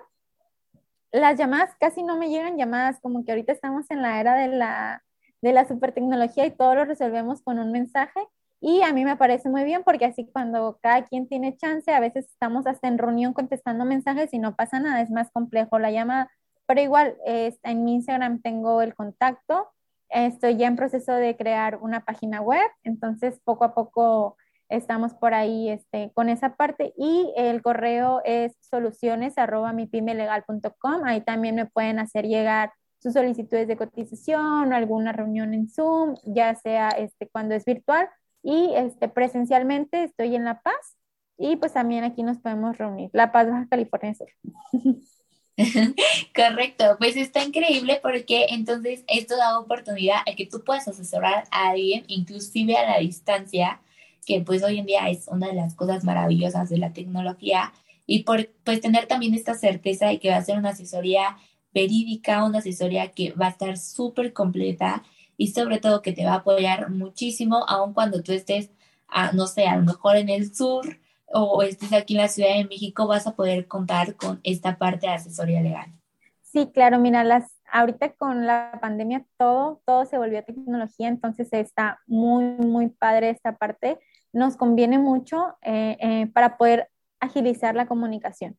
Las 1.13 1.39
llamadas 1.39 1.73
casi 1.79 2.03
no 2.03 2.17
me 2.17 2.29
llegan 2.29 2.57
llamadas, 2.57 2.99
como 2.99 3.23
que 3.23 3.31
ahorita 3.31 3.53
estamos 3.53 3.89
en 3.89 4.01
la 4.01 4.19
era 4.19 4.35
de 4.35 4.49
la, 4.49 5.01
de 5.41 5.53
la 5.53 5.65
super 5.65 5.93
tecnología 5.93 6.45
y 6.45 6.51
todo 6.51 6.75
lo 6.75 6.83
resolvemos 6.83 7.41
con 7.41 7.59
un 7.59 7.71
mensaje. 7.71 8.19
Y 8.59 8.81
a 8.81 8.91
mí 8.91 9.05
me 9.05 9.15
parece 9.15 9.47
muy 9.47 9.63
bien 9.63 9.83
porque 9.85 10.03
así 10.03 10.29
cuando 10.33 10.79
cada 10.81 11.05
quien 11.05 11.29
tiene 11.29 11.55
chance, 11.55 11.89
a 11.93 12.01
veces 12.01 12.27
estamos 12.27 12.67
hasta 12.67 12.89
en 12.89 12.97
reunión 12.97 13.31
contestando 13.33 13.85
mensajes 13.85 14.33
y 14.33 14.39
no 14.39 14.57
pasa 14.57 14.81
nada, 14.81 15.01
es 15.01 15.09
más 15.09 15.31
complejo 15.31 15.79
la 15.79 15.91
llamada. 15.91 16.29
Pero 16.65 16.81
igual, 16.81 17.15
en 17.25 17.85
mi 17.85 17.95
Instagram 17.95 18.41
tengo 18.41 18.81
el 18.81 18.93
contacto, 18.95 19.69
estoy 20.09 20.57
ya 20.57 20.67
en 20.67 20.75
proceso 20.75 21.13
de 21.13 21.37
crear 21.37 21.77
una 21.77 22.03
página 22.03 22.41
web, 22.41 22.69
entonces 22.83 23.39
poco 23.45 23.63
a 23.63 23.73
poco 23.73 24.35
estamos 24.69 25.13
por 25.13 25.33
ahí 25.33 25.69
este, 25.69 26.11
con 26.13 26.29
esa 26.29 26.55
parte. 26.55 26.93
Y 26.97 27.33
el 27.35 27.61
correo 27.61 28.21
es 28.25 28.55
soluciones 28.61 29.37
arroba 29.37 29.73
mipimelegal.com, 29.73 31.03
ahí 31.05 31.21
también 31.21 31.55
me 31.55 31.65
pueden 31.65 31.99
hacer 31.99 32.25
llegar 32.25 32.71
sus 33.01 33.13
solicitudes 33.13 33.67
de 33.67 33.77
cotización 33.77 34.71
o 34.71 34.75
alguna 34.75 35.11
reunión 35.11 35.53
en 35.53 35.69
Zoom, 35.69 36.15
ya 36.25 36.55
sea 36.55 36.89
este, 36.89 37.27
cuando 37.29 37.55
es 37.55 37.65
virtual. 37.65 38.09
Y 38.41 38.71
este, 38.75 39.09
presencialmente 39.09 40.03
estoy 40.03 40.35
en 40.35 40.45
La 40.45 40.61
Paz. 40.61 40.97
Y 41.37 41.55
pues 41.55 41.73
también 41.73 42.03
aquí 42.03 42.23
nos 42.23 42.37
podemos 42.37 42.77
reunir. 42.77 43.09
La 43.13 43.31
Paz, 43.31 43.49
Baja 43.49 43.67
California 43.69 44.13
Sur. 44.13 44.27
Correcto, 46.35 46.95
pues 46.99 47.17
está 47.17 47.43
increíble 47.43 47.99
porque 48.01 48.47
entonces 48.49 49.03
esto 49.07 49.35
da 49.35 49.59
oportunidad 49.59 50.19
a 50.25 50.35
que 50.35 50.45
tú 50.45 50.63
puedas 50.63 50.87
asesorar 50.87 51.43
a 51.51 51.69
alguien, 51.69 52.03
inclusive 52.07 52.77
a 52.77 52.89
la 52.89 52.99
distancia, 52.99 53.81
que 54.25 54.41
pues 54.41 54.63
hoy 54.63 54.79
en 54.79 54.85
día 54.85 55.09
es 55.09 55.27
una 55.27 55.47
de 55.47 55.53
las 55.53 55.75
cosas 55.75 56.03
maravillosas 56.03 56.69
de 56.69 56.77
la 56.77 56.93
tecnología 56.93 57.73
y 58.05 58.23
por 58.23 58.49
pues 58.63 58.81
tener 58.81 59.07
también 59.07 59.33
esta 59.33 59.53
certeza 59.53 60.07
de 60.07 60.19
que 60.19 60.29
va 60.29 60.37
a 60.37 60.43
ser 60.43 60.57
una 60.57 60.69
asesoría 60.69 61.37
verídica, 61.73 62.43
una 62.43 62.59
asesoría 62.59 63.11
que 63.11 63.33
va 63.33 63.47
a 63.47 63.51
estar 63.51 63.77
súper 63.77 64.33
completa 64.33 65.03
y 65.37 65.47
sobre 65.47 65.79
todo 65.79 66.01
que 66.01 66.11
te 66.11 66.25
va 66.25 66.33
a 66.33 66.35
apoyar 66.37 66.89
muchísimo, 66.89 67.65
aun 67.67 67.93
cuando 67.93 68.21
tú 68.23 68.31
estés, 68.31 68.71
a, 69.07 69.31
no 69.31 69.47
sé, 69.47 69.67
a 69.67 69.77
lo 69.77 69.83
mejor 69.83 70.17
en 70.17 70.29
el 70.29 70.53
sur 70.53 70.99
o 71.27 71.61
estés 71.61 71.93
aquí 71.93 72.15
en 72.15 72.21
la 72.21 72.27
Ciudad 72.27 72.55
de 72.55 72.65
México, 72.65 73.07
vas 73.07 73.27
a 73.27 73.35
poder 73.35 73.67
contar 73.67 74.15
con 74.15 74.39
esta 74.43 74.77
parte 74.77 75.07
de 75.07 75.13
asesoría 75.13 75.61
legal. 75.61 75.93
Sí, 76.41 76.71
claro, 76.73 76.99
mira, 76.99 77.23
las, 77.23 77.45
ahorita 77.71 78.13
con 78.13 78.47
la 78.47 78.79
pandemia 78.81 79.23
todo, 79.37 79.81
todo 79.85 80.05
se 80.05 80.17
volvió 80.17 80.43
tecnología, 80.43 81.07
entonces 81.07 81.47
está 81.51 81.99
muy, 82.07 82.43
muy 82.43 82.89
padre 82.89 83.29
esta 83.29 83.55
parte. 83.55 83.99
Nos 84.33 84.57
conviene 84.57 84.97
mucho 84.99 85.57
eh, 85.61 85.97
eh, 85.99 86.27
para 86.27 86.57
poder 86.57 86.89
agilizar 87.19 87.75
la 87.75 87.87
comunicación. 87.87 88.57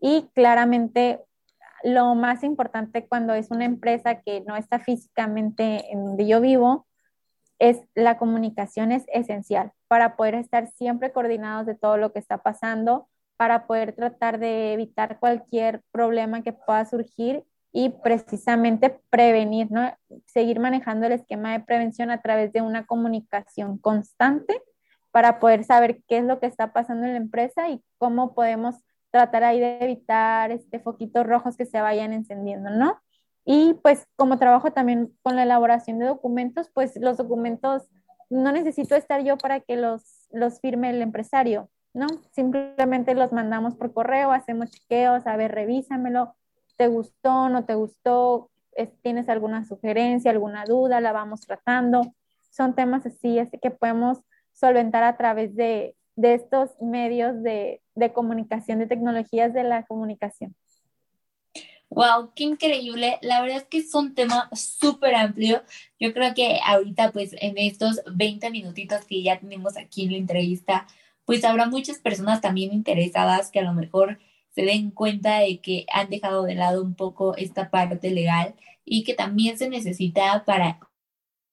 Y 0.00 0.28
claramente 0.34 1.20
lo 1.84 2.14
más 2.14 2.42
importante 2.42 3.06
cuando 3.06 3.34
es 3.34 3.50
una 3.50 3.66
empresa 3.66 4.20
que 4.20 4.40
no 4.46 4.56
está 4.56 4.78
físicamente 4.78 5.92
en 5.92 6.04
donde 6.04 6.26
yo 6.26 6.40
vivo, 6.40 6.86
es 7.58 7.80
la 7.94 8.18
comunicación 8.18 8.90
es 8.90 9.04
esencial 9.12 9.72
para 9.86 10.16
poder 10.16 10.34
estar 10.34 10.68
siempre 10.72 11.12
coordinados 11.12 11.66
de 11.66 11.74
todo 11.74 11.96
lo 11.96 12.12
que 12.12 12.18
está 12.18 12.38
pasando, 12.38 13.08
para 13.36 13.66
poder 13.66 13.94
tratar 13.94 14.38
de 14.38 14.72
evitar 14.72 15.18
cualquier 15.18 15.82
problema 15.90 16.42
que 16.42 16.52
pueda 16.52 16.84
surgir 16.84 17.44
y 17.72 17.90
precisamente 17.90 19.00
prevenir, 19.10 19.70
¿no? 19.70 19.92
Seguir 20.26 20.60
manejando 20.60 21.06
el 21.06 21.12
esquema 21.12 21.52
de 21.52 21.60
prevención 21.60 22.10
a 22.10 22.22
través 22.22 22.52
de 22.52 22.62
una 22.62 22.86
comunicación 22.86 23.78
constante 23.78 24.62
para 25.14 25.38
poder 25.38 25.62
saber 25.62 26.02
qué 26.08 26.18
es 26.18 26.24
lo 26.24 26.40
que 26.40 26.46
está 26.46 26.72
pasando 26.72 27.06
en 27.06 27.12
la 27.12 27.18
empresa 27.18 27.68
y 27.68 27.80
cómo 27.98 28.34
podemos 28.34 28.74
tratar 29.12 29.44
ahí 29.44 29.60
de 29.60 29.78
evitar 29.78 30.50
este 30.50 30.80
foquitos 30.80 31.24
rojos 31.24 31.56
que 31.56 31.66
se 31.66 31.80
vayan 31.80 32.12
encendiendo, 32.12 32.70
¿no? 32.70 33.00
Y 33.44 33.74
pues 33.74 34.08
como 34.16 34.40
trabajo 34.40 34.72
también 34.72 35.16
con 35.22 35.36
la 35.36 35.44
elaboración 35.44 36.00
de 36.00 36.06
documentos, 36.06 36.68
pues 36.74 36.96
los 36.96 37.16
documentos 37.16 37.88
no 38.28 38.50
necesito 38.50 38.96
estar 38.96 39.22
yo 39.22 39.38
para 39.38 39.60
que 39.60 39.76
los, 39.76 40.26
los 40.32 40.58
firme 40.58 40.90
el 40.90 41.00
empresario, 41.00 41.70
¿no? 41.92 42.08
Simplemente 42.32 43.14
los 43.14 43.30
mandamos 43.30 43.76
por 43.76 43.94
correo, 43.94 44.32
hacemos 44.32 44.72
chequeos, 44.72 45.28
a 45.28 45.36
ver, 45.36 45.52
revísamelo, 45.52 46.34
te 46.76 46.88
gustó, 46.88 47.48
no 47.50 47.64
te 47.64 47.76
gustó, 47.76 48.50
tienes 49.02 49.28
alguna 49.28 49.64
sugerencia, 49.64 50.32
alguna 50.32 50.64
duda, 50.64 51.00
la 51.00 51.12
vamos 51.12 51.42
tratando. 51.42 52.02
Son 52.50 52.74
temas 52.74 53.06
así, 53.06 53.38
así 53.38 53.60
que 53.60 53.70
podemos 53.70 54.18
solventar 54.54 55.02
a 55.02 55.16
través 55.16 55.54
de, 55.54 55.94
de 56.16 56.34
estos 56.34 56.70
medios 56.80 57.42
de, 57.42 57.82
de 57.94 58.12
comunicación, 58.12 58.78
de 58.78 58.86
tecnologías 58.86 59.52
de 59.52 59.64
la 59.64 59.84
comunicación. 59.84 60.54
Wow, 61.90 62.32
qué 62.34 62.44
increíble. 62.44 63.18
La 63.22 63.40
verdad 63.40 63.58
es 63.58 63.64
que 63.64 63.78
es 63.78 63.94
un 63.94 64.14
tema 64.14 64.48
súper 64.52 65.14
amplio. 65.14 65.62
Yo 66.00 66.12
creo 66.12 66.34
que 66.34 66.58
ahorita, 66.66 67.12
pues 67.12 67.36
en 67.38 67.56
estos 67.56 68.00
20 68.12 68.50
minutitos 68.50 69.04
que 69.04 69.22
ya 69.22 69.38
tenemos 69.38 69.76
aquí 69.76 70.04
en 70.04 70.12
la 70.12 70.18
entrevista, 70.18 70.86
pues 71.24 71.44
habrá 71.44 71.66
muchas 71.66 71.98
personas 71.98 72.40
también 72.40 72.72
interesadas 72.72 73.50
que 73.50 73.60
a 73.60 73.64
lo 73.64 73.74
mejor 73.74 74.18
se 74.50 74.62
den 74.62 74.90
cuenta 74.90 75.38
de 75.38 75.60
que 75.60 75.86
han 75.92 76.10
dejado 76.10 76.44
de 76.44 76.54
lado 76.54 76.82
un 76.82 76.94
poco 76.94 77.36
esta 77.36 77.70
parte 77.70 78.10
legal 78.10 78.54
y 78.84 79.04
que 79.04 79.14
también 79.14 79.56
se 79.58 79.68
necesita 79.68 80.44
para 80.44 80.80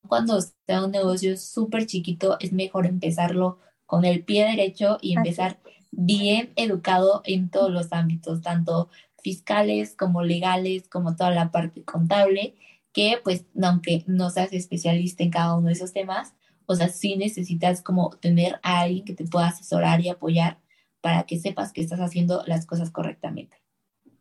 cuando 0.07 0.39
sea 0.41 0.83
un 0.83 0.91
negocio 0.91 1.37
súper 1.37 1.85
chiquito, 1.85 2.37
es 2.39 2.53
mejor 2.53 2.85
empezarlo 2.85 3.59
con 3.85 4.05
el 4.05 4.23
pie 4.23 4.45
derecho 4.45 4.97
y 5.01 5.15
empezar 5.15 5.59
bien 5.91 6.53
educado 6.55 7.21
en 7.25 7.49
todos 7.49 7.71
los 7.71 7.91
ámbitos, 7.93 8.41
tanto 8.41 8.89
fiscales 9.21 9.95
como 9.95 10.23
legales, 10.23 10.87
como 10.87 11.15
toda 11.15 11.31
la 11.31 11.51
parte 11.51 11.83
contable, 11.83 12.55
que 12.93 13.19
pues 13.23 13.45
aunque 13.61 14.03
no 14.07 14.29
seas 14.29 14.53
especialista 14.53 15.23
en 15.23 15.31
cada 15.31 15.55
uno 15.55 15.67
de 15.67 15.73
esos 15.73 15.93
temas, 15.93 16.33
o 16.65 16.75
sea, 16.75 16.87
sí 16.89 17.15
necesitas 17.17 17.81
como 17.81 18.11
tener 18.11 18.59
a 18.63 18.81
alguien 18.81 19.03
que 19.05 19.13
te 19.13 19.25
pueda 19.25 19.47
asesorar 19.47 20.01
y 20.01 20.09
apoyar 20.09 20.59
para 21.01 21.23
que 21.23 21.39
sepas 21.39 21.73
que 21.73 21.81
estás 21.81 21.99
haciendo 21.99 22.43
las 22.47 22.65
cosas 22.65 22.91
correctamente. 22.91 23.57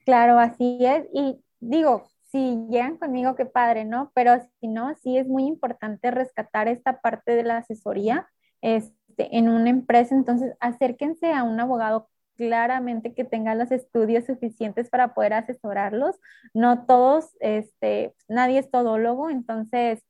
Claro, 0.04 0.38
así 0.38 0.78
es. 0.80 1.06
Y 1.12 1.36
digo, 1.60 2.09
si 2.30 2.66
llegan 2.70 2.96
conmigo, 2.96 3.34
qué 3.34 3.46
padre, 3.46 3.84
¿no? 3.84 4.12
Pero 4.14 4.40
si 4.60 4.68
no, 4.68 4.94
sí 5.02 5.18
es 5.18 5.26
muy 5.26 5.44
importante 5.44 6.10
rescatar 6.10 6.68
esta 6.68 7.00
parte 7.00 7.34
de 7.34 7.42
la 7.42 7.58
asesoría 7.58 8.28
este, 8.60 9.36
en 9.36 9.48
una 9.48 9.70
empresa, 9.70 10.14
entonces 10.14 10.54
acérquense 10.60 11.32
a 11.32 11.42
un 11.42 11.58
abogado 11.58 12.08
claramente 12.36 13.14
que 13.14 13.24
tenga 13.24 13.54
los 13.54 13.70
estudios 13.70 14.24
suficientes 14.24 14.88
para 14.88 15.12
poder 15.12 15.34
asesorarlos. 15.34 16.16
No 16.54 16.86
todos, 16.86 17.36
este, 17.40 18.14
nadie 18.28 18.60
es 18.60 18.70
todólogo, 18.70 19.28
entonces 19.28 20.02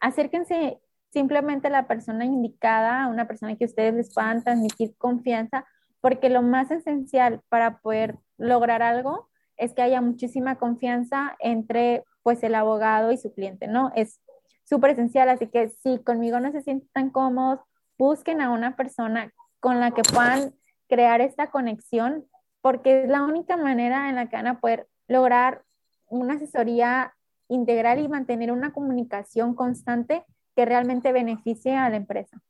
acérquense 0.00 0.80
simplemente 1.10 1.68
a 1.68 1.70
la 1.70 1.86
persona 1.86 2.24
indicada, 2.24 3.04
a 3.04 3.08
una 3.08 3.26
persona 3.26 3.56
que 3.56 3.66
ustedes 3.66 3.94
les 3.94 4.12
puedan 4.12 4.42
transmitir 4.42 4.96
confianza, 4.96 5.66
porque 6.00 6.30
lo 6.30 6.42
más 6.42 6.70
esencial 6.70 7.42
para 7.48 7.78
poder 7.78 8.16
lograr 8.38 8.82
algo 8.82 9.28
es 9.58 9.74
que 9.74 9.82
haya 9.82 10.00
muchísima 10.00 10.56
confianza 10.56 11.36
entre 11.40 12.04
pues 12.22 12.42
el 12.42 12.54
abogado 12.54 13.12
y 13.12 13.18
su 13.18 13.32
cliente, 13.32 13.66
¿no? 13.66 13.92
Es 13.94 14.20
súper 14.64 14.92
esencial, 14.92 15.28
así 15.28 15.46
que 15.48 15.68
si 15.68 15.98
conmigo 15.98 16.40
no 16.40 16.52
se 16.52 16.62
sienten 16.62 16.88
tan 16.92 17.10
cómodos, 17.10 17.60
busquen 17.98 18.40
a 18.40 18.50
una 18.50 18.76
persona 18.76 19.32
con 19.60 19.80
la 19.80 19.90
que 19.90 20.02
puedan 20.02 20.54
crear 20.88 21.20
esta 21.20 21.50
conexión, 21.50 22.26
porque 22.60 23.02
es 23.02 23.08
la 23.08 23.22
única 23.22 23.56
manera 23.56 24.08
en 24.08 24.16
la 24.16 24.28
que 24.28 24.36
van 24.36 24.46
a 24.46 24.60
poder 24.60 24.86
lograr 25.08 25.62
una 26.08 26.34
asesoría 26.34 27.14
integral 27.48 27.98
y 27.98 28.08
mantener 28.08 28.52
una 28.52 28.72
comunicación 28.72 29.54
constante 29.54 30.24
que 30.54 30.64
realmente 30.64 31.12
beneficie 31.12 31.76
a 31.76 31.88
la 31.88 31.96
empresa. 31.96 32.40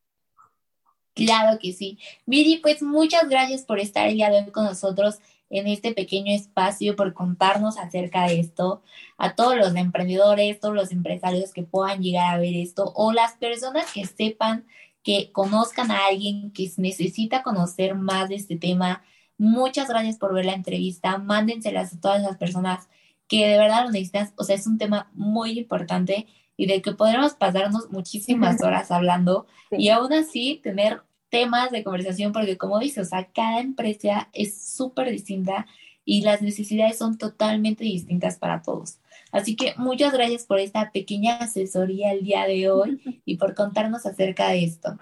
Claro 1.15 1.59
que 1.59 1.73
sí. 1.73 1.99
Miri, 2.27 2.59
pues 2.59 2.83
muchas 2.83 3.29
gracias 3.29 3.65
por 3.65 3.81
estar 3.81 4.07
el 4.07 4.15
día 4.15 4.31
de 4.31 4.39
hoy 4.39 4.51
con 4.51 4.65
nosotros 4.65 5.19
en 5.51 5.67
este 5.67 5.93
pequeño 5.93 6.35
espacio, 6.35 6.97
por 6.97 7.15
contarnos 7.15 7.79
acerca 7.79 8.27
de 8.27 8.41
esto, 8.41 8.83
a 9.17 9.35
todos 9.35 9.57
los 9.57 9.75
emprendedores, 9.75 10.61
todos 10.61 10.75
los 10.75 10.93
empresarios 10.93 11.53
que 11.53 11.63
puedan 11.63 12.03
llegar 12.03 12.35
a 12.35 12.39
ver 12.39 12.55
esto 12.55 12.93
o 12.95 13.13
las 13.13 13.35
personas 13.35 13.93
que 13.93 14.05
sepan 14.05 14.67
que 15.03 15.33
conozcan 15.33 15.91
a 15.91 16.07
alguien 16.07 16.53
que 16.53 16.71
necesita 16.77 17.43
conocer 17.43 17.95
más 17.95 18.29
de 18.29 18.35
este 18.35 18.57
tema. 18.57 19.03
Muchas 19.39 19.89
gracias 19.89 20.19
por 20.19 20.35
ver 20.35 20.45
la 20.45 20.53
entrevista. 20.53 21.19
Mándenselas 21.19 21.95
a 21.95 22.01
todas 22.01 22.23
las 22.23 22.37
personas 22.37 22.89
que 23.27 23.47
de 23.47 23.57
verdad 23.57 23.85
lo 23.85 23.91
necesitan. 23.91 24.33
O 24.37 24.45
sea, 24.45 24.57
es 24.57 24.67
un 24.67 24.79
tema 24.79 25.11
muy 25.15 25.59
importante 25.59 26.27
y 26.59 26.67
de 26.67 26.83
que 26.83 26.93
podremos 26.93 27.35
pasarnos 27.35 27.91
muchísimas 27.91 28.61
horas 28.63 28.91
hablando 28.91 29.47
y 29.71 29.89
aún 29.89 30.13
así 30.13 30.61
tener 30.63 31.03
temas 31.31 31.71
de 31.71 31.85
conversación 31.85 32.33
porque 32.33 32.57
como 32.57 32.79
dices, 32.79 33.07
o 33.07 33.11
sea, 33.11 33.29
cada 33.33 33.61
empresa 33.61 34.29
es 34.33 34.61
súper 34.61 35.11
distinta 35.11 35.67
y 36.05 36.23
las 36.23 36.41
necesidades 36.41 36.97
son 36.97 37.19
totalmente 37.19 37.85
distintas 37.85 38.39
para 38.39 38.63
todos. 38.63 38.99
Así 39.31 39.57
que 39.57 39.75
muchas 39.77 40.13
gracias 40.13 40.47
por 40.47 40.59
esta 40.59 40.91
pequeña 40.91 41.37
asesoría 41.37 42.13
el 42.13 42.25
día 42.25 42.47
de 42.47 42.71
hoy 42.71 43.23
y 43.25 43.37
por 43.37 43.55
contarnos 43.55 44.07
acerca 44.07 44.49
de 44.49 44.65
esto. 44.65 44.99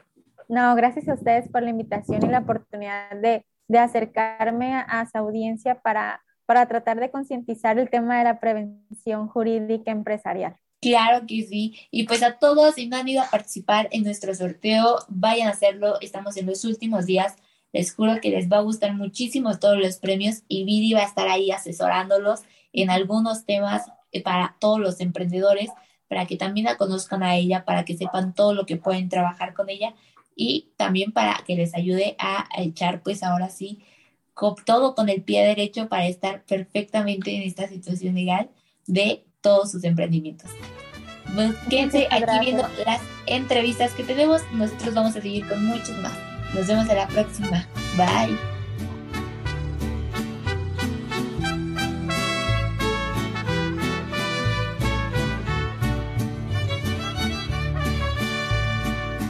No, 0.48 0.74
gracias 0.74 1.08
a 1.08 1.14
ustedes 1.14 1.48
por 1.48 1.62
la 1.62 1.70
invitación 1.70 2.24
y 2.24 2.28
la 2.28 2.40
oportunidad 2.40 3.10
de, 3.20 3.44
de 3.68 3.78
acercarme 3.78 4.74
a, 4.74 4.80
a, 4.80 5.06
su 5.06 5.18
audiencia 5.18 5.80
para, 5.80 6.22
para 6.44 6.66
tratar 6.66 7.00
de 7.00 7.10
concientizar 7.10 7.78
el 7.78 7.90
tema 7.90 8.18
de 8.18 8.24
la 8.24 8.40
prevención 8.40 9.28
jurídica 9.28 9.90
empresarial. 9.90 10.56
Claro 10.86 11.26
que 11.26 11.42
sí. 11.42 11.76
Y 11.90 12.04
pues 12.04 12.22
a 12.22 12.38
todos, 12.38 12.76
si 12.76 12.86
no 12.86 12.96
han 12.96 13.08
ido 13.08 13.20
a 13.20 13.28
participar 13.28 13.88
en 13.90 14.04
nuestro 14.04 14.32
sorteo, 14.36 14.98
vayan 15.08 15.48
a 15.48 15.50
hacerlo. 15.50 15.98
Estamos 16.00 16.36
en 16.36 16.46
los 16.46 16.64
últimos 16.64 17.06
días. 17.06 17.34
Les 17.72 17.92
juro 17.92 18.20
que 18.22 18.30
les 18.30 18.48
va 18.48 18.58
a 18.58 18.60
gustar 18.60 18.94
muchísimo 18.94 19.58
todos 19.58 19.78
los 19.78 19.96
premios 19.96 20.44
y 20.46 20.62
Vidi 20.62 20.92
va 20.92 21.00
a 21.00 21.06
estar 21.06 21.26
ahí 21.26 21.50
asesorándolos 21.50 22.42
en 22.72 22.90
algunos 22.90 23.44
temas 23.44 23.90
eh, 24.12 24.22
para 24.22 24.56
todos 24.60 24.78
los 24.78 25.00
emprendedores, 25.00 25.70
para 26.06 26.26
que 26.26 26.36
también 26.36 26.66
la 26.66 26.76
conozcan 26.76 27.24
a 27.24 27.34
ella, 27.34 27.64
para 27.64 27.84
que 27.84 27.96
sepan 27.96 28.32
todo 28.32 28.54
lo 28.54 28.64
que 28.64 28.76
pueden 28.76 29.08
trabajar 29.08 29.54
con 29.54 29.68
ella 29.68 29.92
y 30.36 30.70
también 30.76 31.10
para 31.10 31.42
que 31.44 31.56
les 31.56 31.74
ayude 31.74 32.14
a 32.20 32.46
echar 32.58 33.02
pues 33.02 33.24
ahora 33.24 33.48
sí 33.48 33.82
todo 34.64 34.94
con 34.94 35.08
el 35.08 35.22
pie 35.22 35.44
derecho 35.44 35.88
para 35.88 36.06
estar 36.06 36.44
perfectamente 36.44 37.34
en 37.34 37.42
esta 37.42 37.68
situación 37.68 38.14
legal 38.14 38.50
de 38.86 39.25
todos 39.46 39.70
sus 39.70 39.84
emprendimientos. 39.84 40.50
Quédense 41.70 42.08
aquí 42.10 42.32
viendo 42.40 42.66
las 42.84 43.00
entrevistas 43.26 43.92
que 43.92 44.02
tenemos. 44.02 44.42
Nosotros 44.52 44.92
vamos 44.92 45.14
a 45.14 45.20
seguir 45.20 45.46
con 45.46 45.64
muchos 45.64 45.96
más. 45.98 46.14
Nos 46.52 46.66
vemos 46.66 46.88
en 46.88 46.96
la 46.96 47.06
próxima. 47.06 47.64
Bye. 47.96 48.55